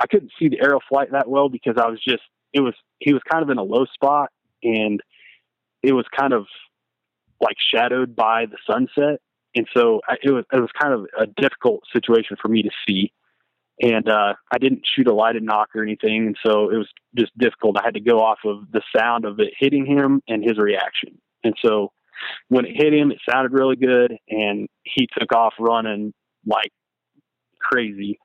[0.00, 2.22] i couldn't see the arrow flight that well because i was just
[2.52, 4.30] it was he was kind of in a low spot
[4.62, 5.00] and
[5.82, 6.46] it was kind of
[7.40, 9.20] like shadowed by the sunset
[9.54, 13.12] and so it was it was kind of a difficult situation for me to see
[13.80, 17.36] and uh, I didn't shoot a lighted nock or anything, and so it was just
[17.36, 17.76] difficult.
[17.78, 21.18] I had to go off of the sound of it hitting him and his reaction.
[21.44, 21.92] And so
[22.48, 26.12] when it hit him, it sounded really good, and he took off running
[26.46, 26.72] like
[27.60, 28.18] crazy.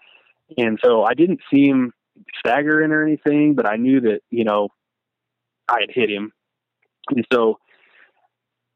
[0.58, 1.94] And so I didn't see him
[2.40, 4.70] staggering or anything, but I knew that you know
[5.68, 6.32] I had hit him,
[7.10, 7.58] and so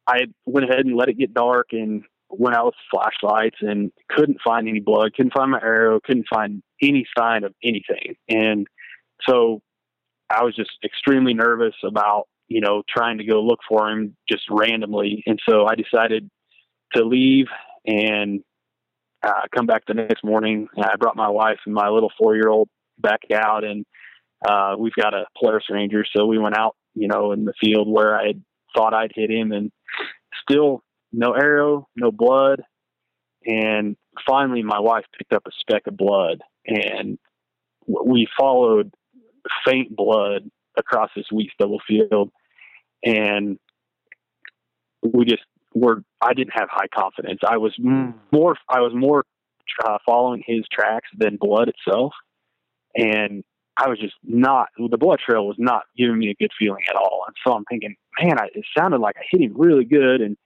[0.08, 4.38] I went ahead and let it get dark and went out with flashlights and couldn't
[4.44, 8.16] find any blood, couldn't find my arrow, couldn't find any sign of anything.
[8.30, 8.68] And
[9.28, 9.62] so
[10.30, 14.44] I was just extremely nervous about, you know, trying to go look for him just
[14.50, 15.24] randomly.
[15.26, 16.30] And so I decided
[16.94, 17.48] to leave
[17.86, 18.42] and
[19.24, 20.68] uh, come back the next morning.
[20.78, 22.70] I brought my wife and my little four year old
[23.00, 23.86] back out and
[24.48, 26.06] uh, we've got a Polaris Ranger.
[26.16, 28.34] So we went out, you know, in the field where I
[28.76, 29.72] thought I'd hit him and
[30.42, 32.62] still no arrow, no blood.
[33.46, 33.96] And
[34.28, 37.18] finally, my wife picked up a speck of blood, and
[37.88, 38.92] we followed
[39.66, 42.32] faint blood across this wheat stubble field.
[43.04, 43.58] And
[45.04, 47.42] we just were, I didn't have high confidence.
[47.48, 49.24] I was more, I was more
[49.86, 52.14] uh, following his tracks than blood itself.
[52.96, 53.44] And
[53.78, 56.96] I was just not, the blood trail was not giving me a good feeling at
[56.96, 57.24] all.
[57.28, 60.22] And so I'm thinking, man, I, it sounded like I hit him really good.
[60.22, 60.38] And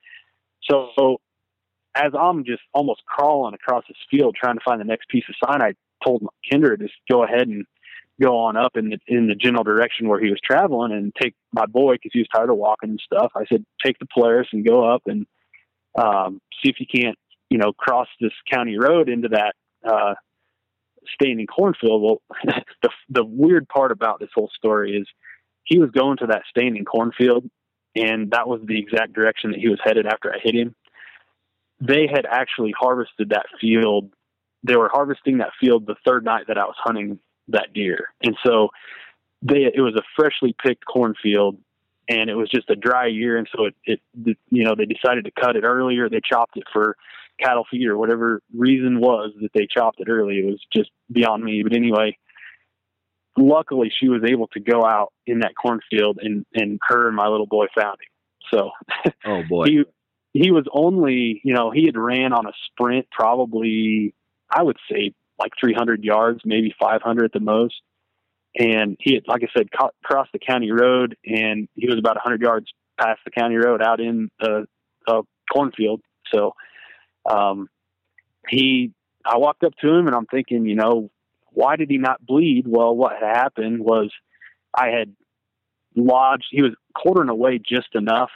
[0.64, 1.22] so
[1.96, 5.36] as I'm just almost crawling across this field trying to find the next piece of
[5.48, 5.74] sign, I
[6.04, 7.66] told Kendra to just go ahead and
[8.22, 11.36] go on up in the in the general direction where he was traveling and take
[11.52, 13.32] my boy because he was tired of walking and stuff.
[13.36, 15.26] I said, take the Polaris and go up and
[15.98, 17.18] um, see if you can't,
[17.50, 19.56] you know, cross this county road into that
[19.88, 20.16] uh,
[21.14, 22.02] standing cornfield.
[22.02, 22.22] Well,
[22.82, 25.08] the the weird part about this whole story is
[25.64, 27.50] he was going to that standing cornfield
[27.96, 30.76] and that was the exact direction that he was headed after I hit him.
[31.82, 34.12] They had actually harvested that field.
[34.64, 38.36] They were harvesting that field the third night that I was hunting that deer, and
[38.46, 38.70] so
[39.42, 41.58] they it was a freshly picked cornfield,
[42.08, 45.26] and it was just a dry year, and so it, it you know they decided
[45.26, 46.10] to cut it earlier.
[46.10, 46.96] They chopped it for
[47.40, 50.40] cattle feed or whatever reason was that they chopped it early.
[50.40, 52.18] It was just beyond me, but anyway
[53.40, 57.28] luckily she was able to go out in that cornfield and and her and my
[57.28, 58.52] little boy found him.
[58.54, 58.72] So
[59.26, 59.66] oh boy.
[59.66, 59.84] he
[60.34, 64.14] he was only you know he had ran on a sprint probably
[64.52, 67.76] i would say like 300 yards maybe 500 at the most.
[68.58, 72.16] And he had like i said ca- crossed the county road and he was about
[72.16, 72.68] 100 yards
[73.00, 74.64] past the county road out in a,
[75.08, 75.22] a
[75.52, 76.02] cornfield.
[76.34, 76.54] So
[77.30, 77.70] um
[78.48, 78.92] he
[79.26, 81.12] i walked up to him and i'm thinking you know
[81.52, 82.66] why did he not bleed?
[82.68, 84.12] Well, what had happened was
[84.74, 85.16] I had
[85.96, 88.32] lodged, he was quartering away just enough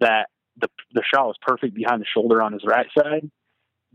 [0.00, 0.28] that
[0.60, 3.30] the, the shot was perfect behind the shoulder on his right side,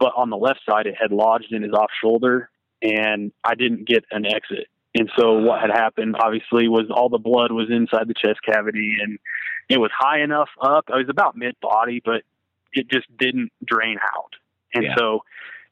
[0.01, 2.49] but on the left side, it had lodged in his off shoulder
[2.81, 4.67] and I didn't get an exit.
[4.95, 8.95] And so what had happened obviously was all the blood was inside the chest cavity
[8.99, 9.19] and
[9.69, 10.85] it was high enough up.
[10.89, 12.23] It was about mid body, but
[12.73, 14.33] it just didn't drain out.
[14.73, 14.95] And yeah.
[14.97, 15.19] so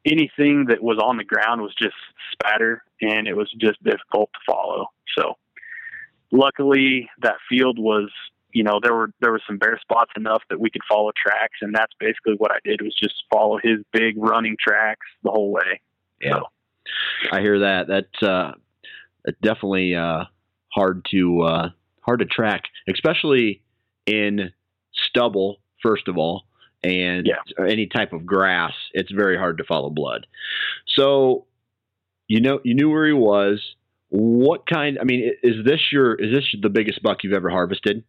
[0.06, 1.96] anything that was on the ground was just
[2.32, 4.86] spatter and it was just difficult to follow.
[5.18, 5.34] So
[6.32, 8.12] luckily that field was,
[8.52, 11.58] you know, there were, there were some bare spots enough that we could follow tracks.
[11.62, 15.52] And that's basically what I did was just follow his big running tracks the whole
[15.52, 15.82] way.
[16.22, 16.40] Yeah.
[16.40, 16.44] So.
[17.32, 17.88] I hear that.
[17.88, 18.54] That's, uh,
[19.42, 20.26] definitely, uh,
[20.74, 21.70] hard to, uh,
[22.02, 23.62] hard to track, especially
[24.06, 24.52] in
[24.94, 26.46] stubble, first of all,
[26.84, 27.66] and yeah.
[27.66, 30.26] any type of grass, it's very hard to follow blood.
[30.98, 31.46] So,
[32.28, 33.62] you know, you knew where he was.
[34.10, 34.98] What kind?
[35.00, 38.04] I mean, is this your is this the biggest buck you've ever harvested?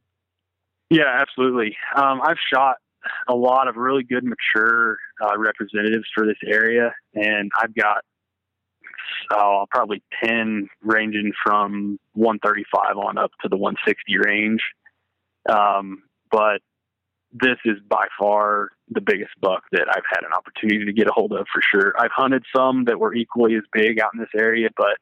[0.90, 1.76] Yeah, absolutely.
[1.96, 2.76] Um, I've shot
[3.28, 8.02] a lot of really good mature uh, representatives for this area, and I've got
[9.34, 14.60] uh, probably ten ranging from 135 on up to the 160 range.
[15.48, 16.60] Um, but
[17.32, 21.12] this is by far the biggest buck that I've had an opportunity to get a
[21.12, 21.94] hold of for sure.
[21.98, 24.96] I've hunted some that were equally as big out in this area, but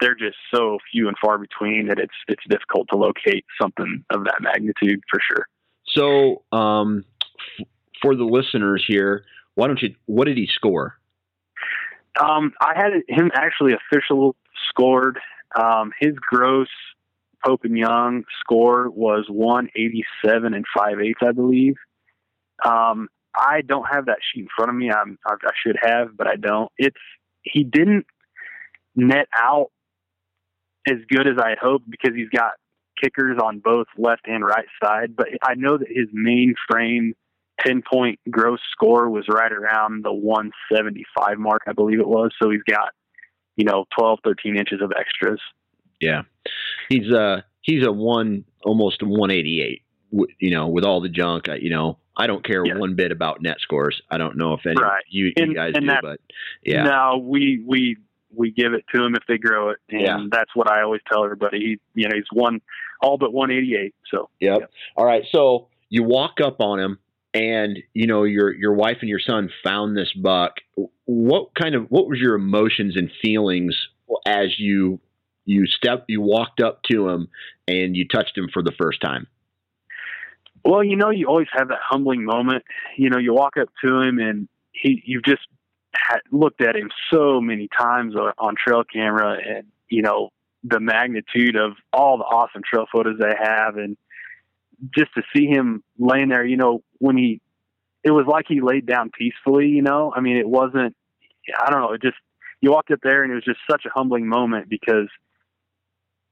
[0.00, 4.24] they're just so few and far between that it's it's difficult to locate something of
[4.24, 5.46] that magnitude for sure.
[5.88, 7.04] So, um,
[7.58, 7.66] f-
[8.02, 9.24] for the listeners here,
[9.54, 9.94] why don't you?
[10.06, 10.96] What did he score?
[12.20, 14.36] Um, I had him actually official
[14.68, 15.18] scored.
[15.58, 16.68] Um, his gross
[17.44, 21.76] Pope and Young score was 187 and 5 eighths, I believe.
[22.64, 24.90] Um, I don't have that sheet in front of me.
[24.90, 26.70] I'm, I, I should have, but I don't.
[26.78, 26.96] It's
[27.42, 28.06] he didn't
[28.94, 29.70] net out
[30.86, 32.52] as good as I had hoped because he's got
[33.00, 35.16] kickers on both left and right side.
[35.16, 37.14] But I know that his main frame
[37.64, 42.32] pinpoint gross score was right around the 175 mark, I believe it was.
[42.40, 42.90] So he's got,
[43.56, 45.40] you know, 12, 13 inches of extras.
[46.00, 46.22] Yeah,
[46.90, 49.82] he's uh he's a one almost 188.
[50.38, 52.76] You know, with all the junk, you know, I don't care yeah.
[52.76, 54.00] one bit about net scores.
[54.10, 55.02] I don't know if any right.
[55.08, 56.20] you, you and, guys and do, that, but
[56.62, 56.84] yeah.
[56.84, 57.96] No, we we
[58.36, 60.18] we give it to them if they grow it, and yeah.
[60.30, 61.58] that's what I always tell everybody.
[61.58, 62.60] He, you know, he's one
[63.00, 63.94] all but 188.
[64.10, 64.60] So yep.
[64.60, 64.70] yep.
[64.96, 65.24] All right.
[65.32, 66.98] So you walk up on him,
[67.34, 70.54] and you know your your wife and your son found this buck.
[71.04, 73.76] What kind of what was your emotions and feelings
[74.26, 75.00] as you
[75.46, 77.28] you stepped, you walked up to him
[77.66, 79.28] and you touched him for the first time?
[80.64, 82.64] Well, you know, you always have that humbling moment.
[82.96, 85.42] You know, you walk up to him and he, you've just
[86.08, 90.30] had, looked at him so many times on, trail camera and, you know,
[90.64, 93.76] the magnitude of all the awesome trail photos they have.
[93.76, 93.96] And
[94.96, 97.40] just to see him laying there, you know, when he,
[98.02, 100.94] it was like he laid down peacefully, you know, I mean, it wasn't,
[101.58, 102.16] I don't know, it just,
[102.60, 105.08] you walked up there and it was just such a humbling moment because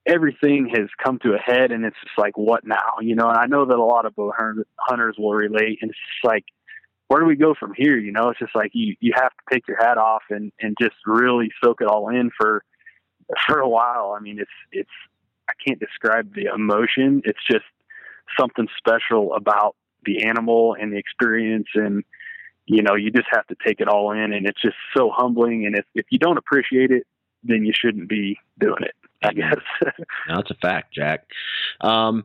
[0.07, 3.39] everything has come to a head and it's just like what now you know and
[3.39, 4.33] i know that a lot of bow
[4.79, 6.45] hunters will relate and it's just like
[7.09, 7.97] where do we go from here?
[7.97, 10.77] You know it's just like you you have to take your hat off and and
[10.81, 12.65] just really soak it all in for
[13.47, 14.15] for a while.
[14.17, 14.91] I mean it's it's
[15.49, 17.23] i can't describe the emotion.
[17.25, 17.65] It's just
[18.39, 21.69] something special about the animal and the experience.
[21.75, 22.05] And
[22.67, 24.33] you know you just have to take it all in.
[24.33, 25.67] And it's just so humbling.
[25.67, 27.07] And if if you don't appreciate it
[27.47, 28.95] then you shouldn't be doing it
[29.25, 29.57] I guess.
[30.29, 31.27] no, that's a fact, Jack.
[31.81, 32.25] Um,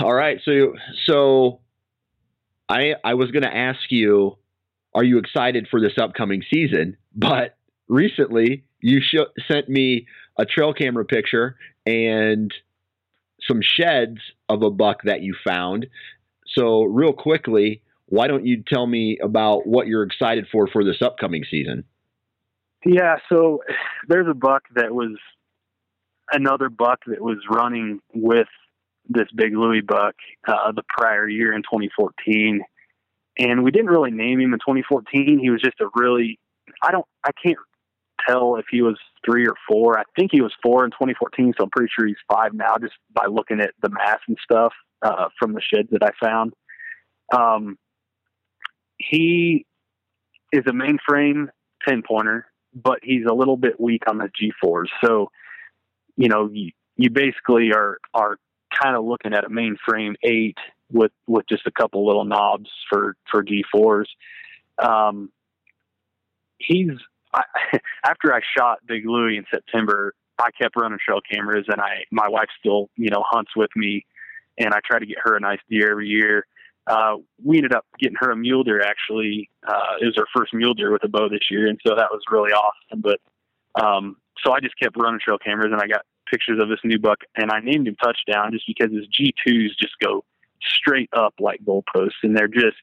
[0.00, 0.74] all right, so
[1.06, 1.60] so
[2.72, 4.38] I I was going to ask you,
[4.94, 6.96] are you excited for this upcoming season?
[7.14, 7.56] But
[7.88, 10.06] recently, you sh- sent me
[10.38, 12.52] a trail camera picture and
[13.46, 14.18] some sheds
[14.48, 15.86] of a buck that you found.
[16.54, 21.02] So, real quickly, why don't you tell me about what you're excited for for this
[21.02, 21.84] upcoming season?
[22.84, 23.60] Yeah, so
[24.08, 25.16] there's a buck that was
[26.32, 28.48] another buck that was running with
[29.08, 30.14] this big Louie buck
[30.46, 32.62] uh, the prior year in 2014,
[33.38, 35.38] and we didn't really name him in 2014.
[35.38, 36.38] He was just a really
[36.82, 37.58] I don't I can't
[38.28, 39.98] tell if he was three or four.
[39.98, 42.94] I think he was four in 2014, so I'm pretty sure he's five now just
[43.12, 44.72] by looking at the mass and stuff
[45.02, 46.54] uh, from the sheds that I found.
[47.36, 47.78] Um,
[48.98, 49.66] he
[50.52, 51.48] is a mainframe
[51.88, 54.86] 10 pointer, but he's a little bit weak on the G4s.
[55.04, 55.30] So
[56.16, 58.36] you know, you, you basically are, are
[58.82, 60.58] kind of looking at a mainframe eight
[60.90, 64.06] with, with just a couple little knobs for, for G4s.
[64.82, 65.30] Um,
[66.58, 66.90] he's,
[67.34, 67.42] I,
[68.04, 72.28] after I shot Big Louie in September, I kept running trail cameras and I, my
[72.28, 74.04] wife still, you know, hunts with me
[74.58, 76.46] and I try to get her a nice deer every year.
[76.86, 79.48] Uh, we ended up getting her a mule deer actually.
[79.66, 81.68] Uh, it was her first mule deer with a bow this year.
[81.68, 83.00] And so that was really awesome.
[83.00, 83.20] But,
[83.80, 86.98] um, so I just kept running trail cameras and I got pictures of this new
[86.98, 90.24] buck and I named him Touchdown just because his G2s just go
[90.62, 92.76] straight up like goalposts and they're just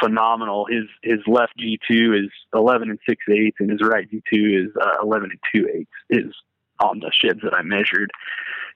[0.00, 0.66] phenomenal.
[0.66, 4.66] His his left G two is eleven and six eighths, and his right G two
[4.66, 5.90] is uh, eleven and two eighths.
[6.10, 6.34] Is
[6.80, 8.10] on the sheds that I measured.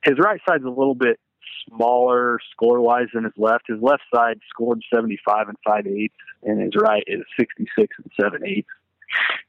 [0.05, 1.21] His right side's a little bit
[1.69, 3.65] smaller score wise than his left.
[3.69, 7.97] His left side scored seventy five and five eighths, and his right is sixty six
[7.99, 8.69] and seven eighths.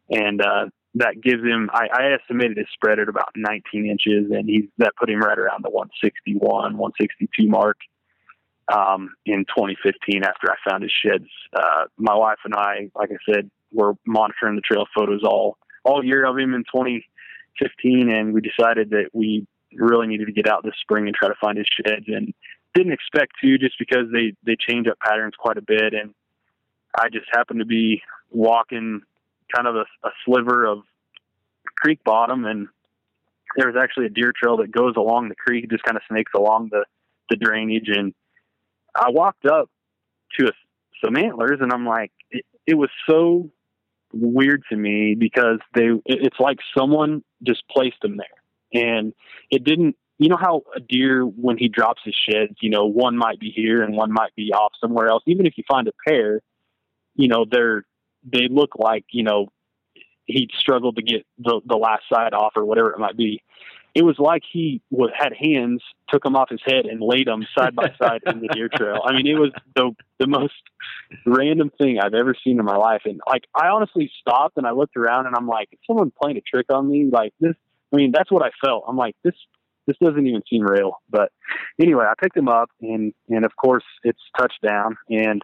[0.09, 0.65] And uh,
[0.95, 1.69] that gives him.
[1.73, 5.37] I, I estimated his spread at about 19 inches, and he's that put him right
[5.37, 7.77] around the 161, 162 mark
[8.71, 11.29] um, in 2015 after I found his sheds.
[11.53, 16.03] Uh, my wife and I, like I said, were monitoring the trail photos all all
[16.03, 20.63] year of him in 2015, and we decided that we really needed to get out
[20.63, 22.33] this spring and try to find his sheds, and
[22.75, 26.13] didn't expect to just because they they change up patterns quite a bit, and
[26.97, 29.01] I just happened to be walking
[29.55, 30.79] kind of a, a sliver of
[31.75, 32.67] creek bottom, and
[33.57, 36.31] there was actually a deer trail that goes along the creek, just kind of snakes
[36.35, 36.85] along the
[37.29, 38.13] the drainage, and
[38.95, 39.69] I walked up
[40.39, 40.51] to a,
[41.03, 43.49] some antlers and I'm like, it, it was so
[44.13, 49.13] weird to me because they, it's like someone just placed them there and
[49.49, 53.17] it didn't, you know how a deer, when he drops his sheds, you know, one
[53.17, 55.23] might be here and one might be off somewhere else.
[55.25, 56.41] Even if you find a pair,
[57.15, 57.85] you know, they're,
[58.23, 59.47] they look like, you know,
[60.25, 63.41] he struggled to get the, the last side off or whatever it might be
[63.95, 67.45] it was like he was, had hands, took them off his head, and laid them
[67.57, 69.01] side by side in the deer trail.
[69.05, 70.53] I mean, it was the the most
[71.25, 73.03] random thing I've ever seen in my life.
[73.05, 76.41] And like, I honestly stopped and I looked around, and I'm like, someone playing a
[76.41, 77.09] trick on me?
[77.11, 77.55] Like this.
[77.91, 78.85] I mean, that's what I felt.
[78.87, 79.35] I'm like, this
[79.85, 80.97] this doesn't even seem real.
[81.09, 81.31] But
[81.79, 85.43] anyway, I picked him up, and and of course, it's touchdown, and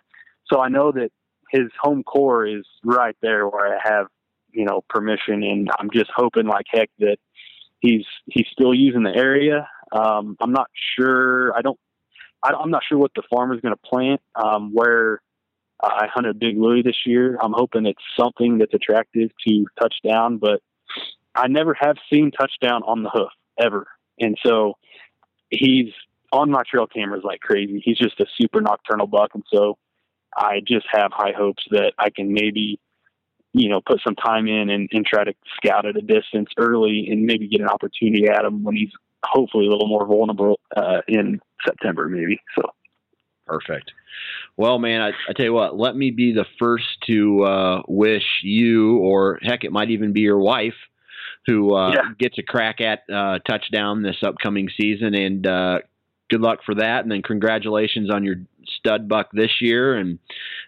[0.51, 1.11] so I know that
[1.51, 4.07] his home core is right there where I have
[4.51, 7.17] you know permission, and I'm just hoping like heck that
[7.79, 9.67] he's he's still using the area.
[9.91, 11.55] Um, I'm not sure.
[11.57, 11.79] I don't.
[12.41, 14.21] I, am not sure what the farmer's going to plant.
[14.35, 15.21] Um, where
[15.81, 17.37] I hunted Big Louie this year.
[17.41, 20.61] I'm hoping it's something that's attractive to touchdown, but
[21.35, 23.31] I never have seen touchdown on the hoof
[23.61, 23.87] ever,
[24.19, 24.73] and so
[25.49, 25.91] he's
[26.31, 27.81] on my trail cameras like crazy.
[27.83, 29.77] He's just a super nocturnal buck, and so
[30.35, 32.79] I just have high hopes that I can maybe
[33.53, 37.07] you know, put some time in and, and try to scout at a distance early
[37.09, 38.91] and maybe get an opportunity at him when he's
[39.25, 42.39] hopefully a little more vulnerable uh, in September, maybe.
[42.55, 42.69] So
[43.47, 43.91] perfect.
[44.57, 48.25] Well, man, I, I, tell you what, let me be the first to uh, wish
[48.43, 50.75] you, or heck, it might even be your wife,
[51.47, 52.01] who uh, yeah.
[52.19, 55.15] gets a crack at uh, touchdown this upcoming season.
[55.15, 55.79] And uh,
[56.29, 57.01] good luck for that.
[57.01, 58.35] And then congratulations on your
[58.77, 59.95] stud buck this year.
[59.95, 60.19] And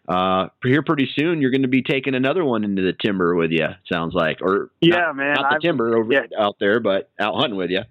[0.08, 3.52] uh, here pretty soon, you're going to be taking another one into the timber with
[3.52, 3.68] you.
[3.92, 6.22] Sounds like, or yeah, not, man, not the I've, timber over yeah.
[6.38, 7.82] out there, but out hunting with you.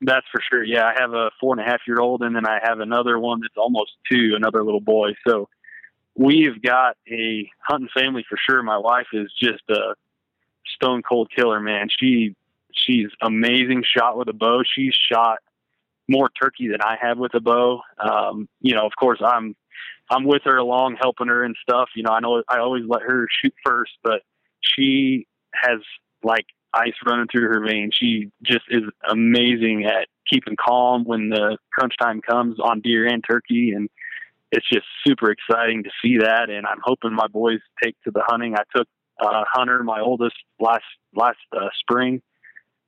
[0.00, 0.62] That's for sure.
[0.62, 3.18] Yeah, I have a four and a half year old, and then I have another
[3.18, 5.12] one that's almost two, another little boy.
[5.26, 5.48] So
[6.14, 8.62] we've got a hunting family for sure.
[8.62, 9.94] My wife is just a
[10.76, 11.88] stone cold killer, man.
[11.98, 12.36] She
[12.72, 14.62] she's amazing shot with a bow.
[14.74, 15.38] She's shot
[16.08, 17.80] more turkey than I have with a bow.
[17.98, 19.54] Um, you know, of course, I'm
[20.10, 21.88] I'm with her along, helping her and stuff.
[21.94, 24.22] You know, I know I always let her shoot first, but
[24.60, 25.80] she has
[26.22, 27.94] like ice running through her veins.
[27.98, 33.24] She just is amazing at keeping calm when the crunch time comes on deer and
[33.28, 33.88] turkey, and
[34.52, 36.50] it's just super exciting to see that.
[36.50, 38.54] And I'm hoping my boys take to the hunting.
[38.54, 38.88] I took
[39.20, 40.84] uh, Hunter, my oldest, last
[41.14, 42.22] last uh, spring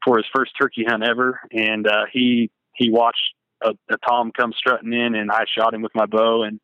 [0.04, 4.52] for his first turkey hunt ever, and uh, he he watched a, a tom come
[4.56, 6.60] strutting in, and I shot him with my bow, and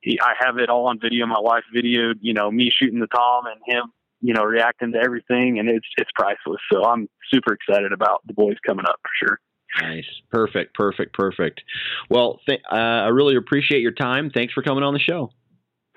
[0.00, 1.26] he, I have it all on video.
[1.26, 3.84] My wife videoed, you know, me shooting the tom and him,
[4.20, 6.60] you know, reacting to everything, and it's it's priceless.
[6.72, 9.40] So I'm super excited about the boys coming up for sure.
[9.80, 11.62] Nice, perfect, perfect, perfect.
[12.08, 14.30] Well, th- uh, I really appreciate your time.
[14.30, 15.30] Thanks for coming on the show.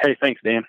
[0.01, 0.63] Hey, thanks, Dan.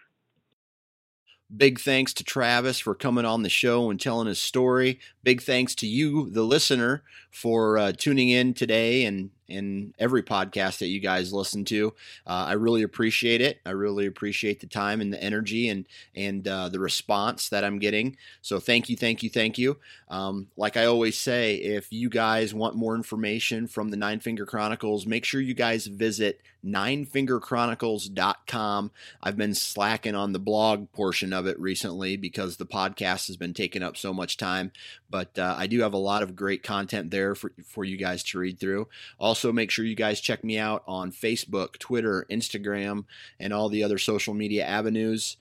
[1.55, 4.99] Big thanks to Travis for coming on the show and telling his story.
[5.23, 10.79] Big thanks to you, the listener, for uh, tuning in today and in every podcast
[10.79, 11.95] that you guys listen to.
[12.27, 13.61] Uh, I really appreciate it.
[13.67, 17.79] I really appreciate the time and the energy and and uh, the response that I'm
[17.79, 18.17] getting.
[18.41, 19.79] So thank you, thank you, thank you.
[20.09, 24.47] Um, like I always say, if you guys want more information from the Nine Finger
[24.47, 28.91] Chronicles, make sure you guys visit ninefingerchronicles.com.
[29.23, 33.55] I've been slacking on the blog portion of it recently because the podcast has been
[33.55, 34.71] taking up so much time,
[35.11, 38.23] but uh, I do have a lot of great content there for, for you guys
[38.25, 38.87] to read through.
[39.19, 43.05] Also, make sure you guys check me out on Facebook, Twitter, Instagram,
[43.41, 45.37] and all the other social media avenues.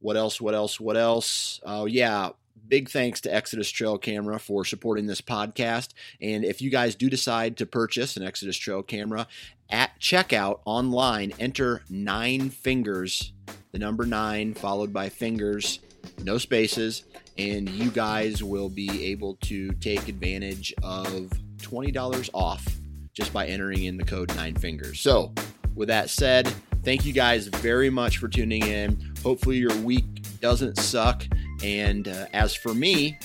[0.00, 0.40] What else?
[0.40, 0.80] What else?
[0.80, 1.60] What else?
[1.64, 2.30] Oh, yeah
[2.68, 5.88] big thanks to Exodus Trail Camera for supporting this podcast.
[6.20, 9.26] And if you guys do decide to purchase an Exodus Trail Camera
[9.68, 13.32] at checkout online, enter nine fingers,
[13.72, 15.80] the number nine followed by fingers,
[16.22, 17.04] no spaces,
[17.36, 22.79] and you guys will be able to take advantage of $20 off
[23.12, 25.00] just by entering in the code nine fingers.
[25.00, 25.32] So,
[25.74, 26.46] with that said,
[26.82, 29.12] thank you guys very much for tuning in.
[29.22, 31.24] Hopefully, your week doesn't suck
[31.62, 33.18] and uh, as for me,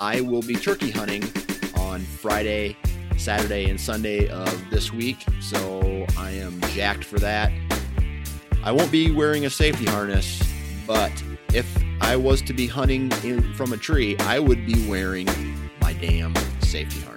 [0.00, 1.22] I will be turkey hunting
[1.76, 2.76] on Friday,
[3.16, 5.24] Saturday, and Sunday of this week.
[5.40, 7.52] So I am jacked for that.
[8.64, 10.42] I won't be wearing a safety harness,
[10.86, 11.12] but
[11.52, 11.66] if
[12.00, 15.28] I was to be hunting in, from a tree, I would be wearing
[15.80, 17.11] my damn safety harness.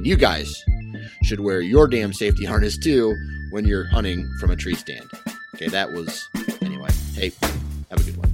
[0.00, 0.64] And you guys
[1.24, 3.14] should wear your damn safety harness too
[3.50, 5.10] when you're hunting from a tree stand.
[5.54, 6.26] Okay, that was
[6.62, 7.32] Anyway, Hey,
[7.90, 8.29] have a good one.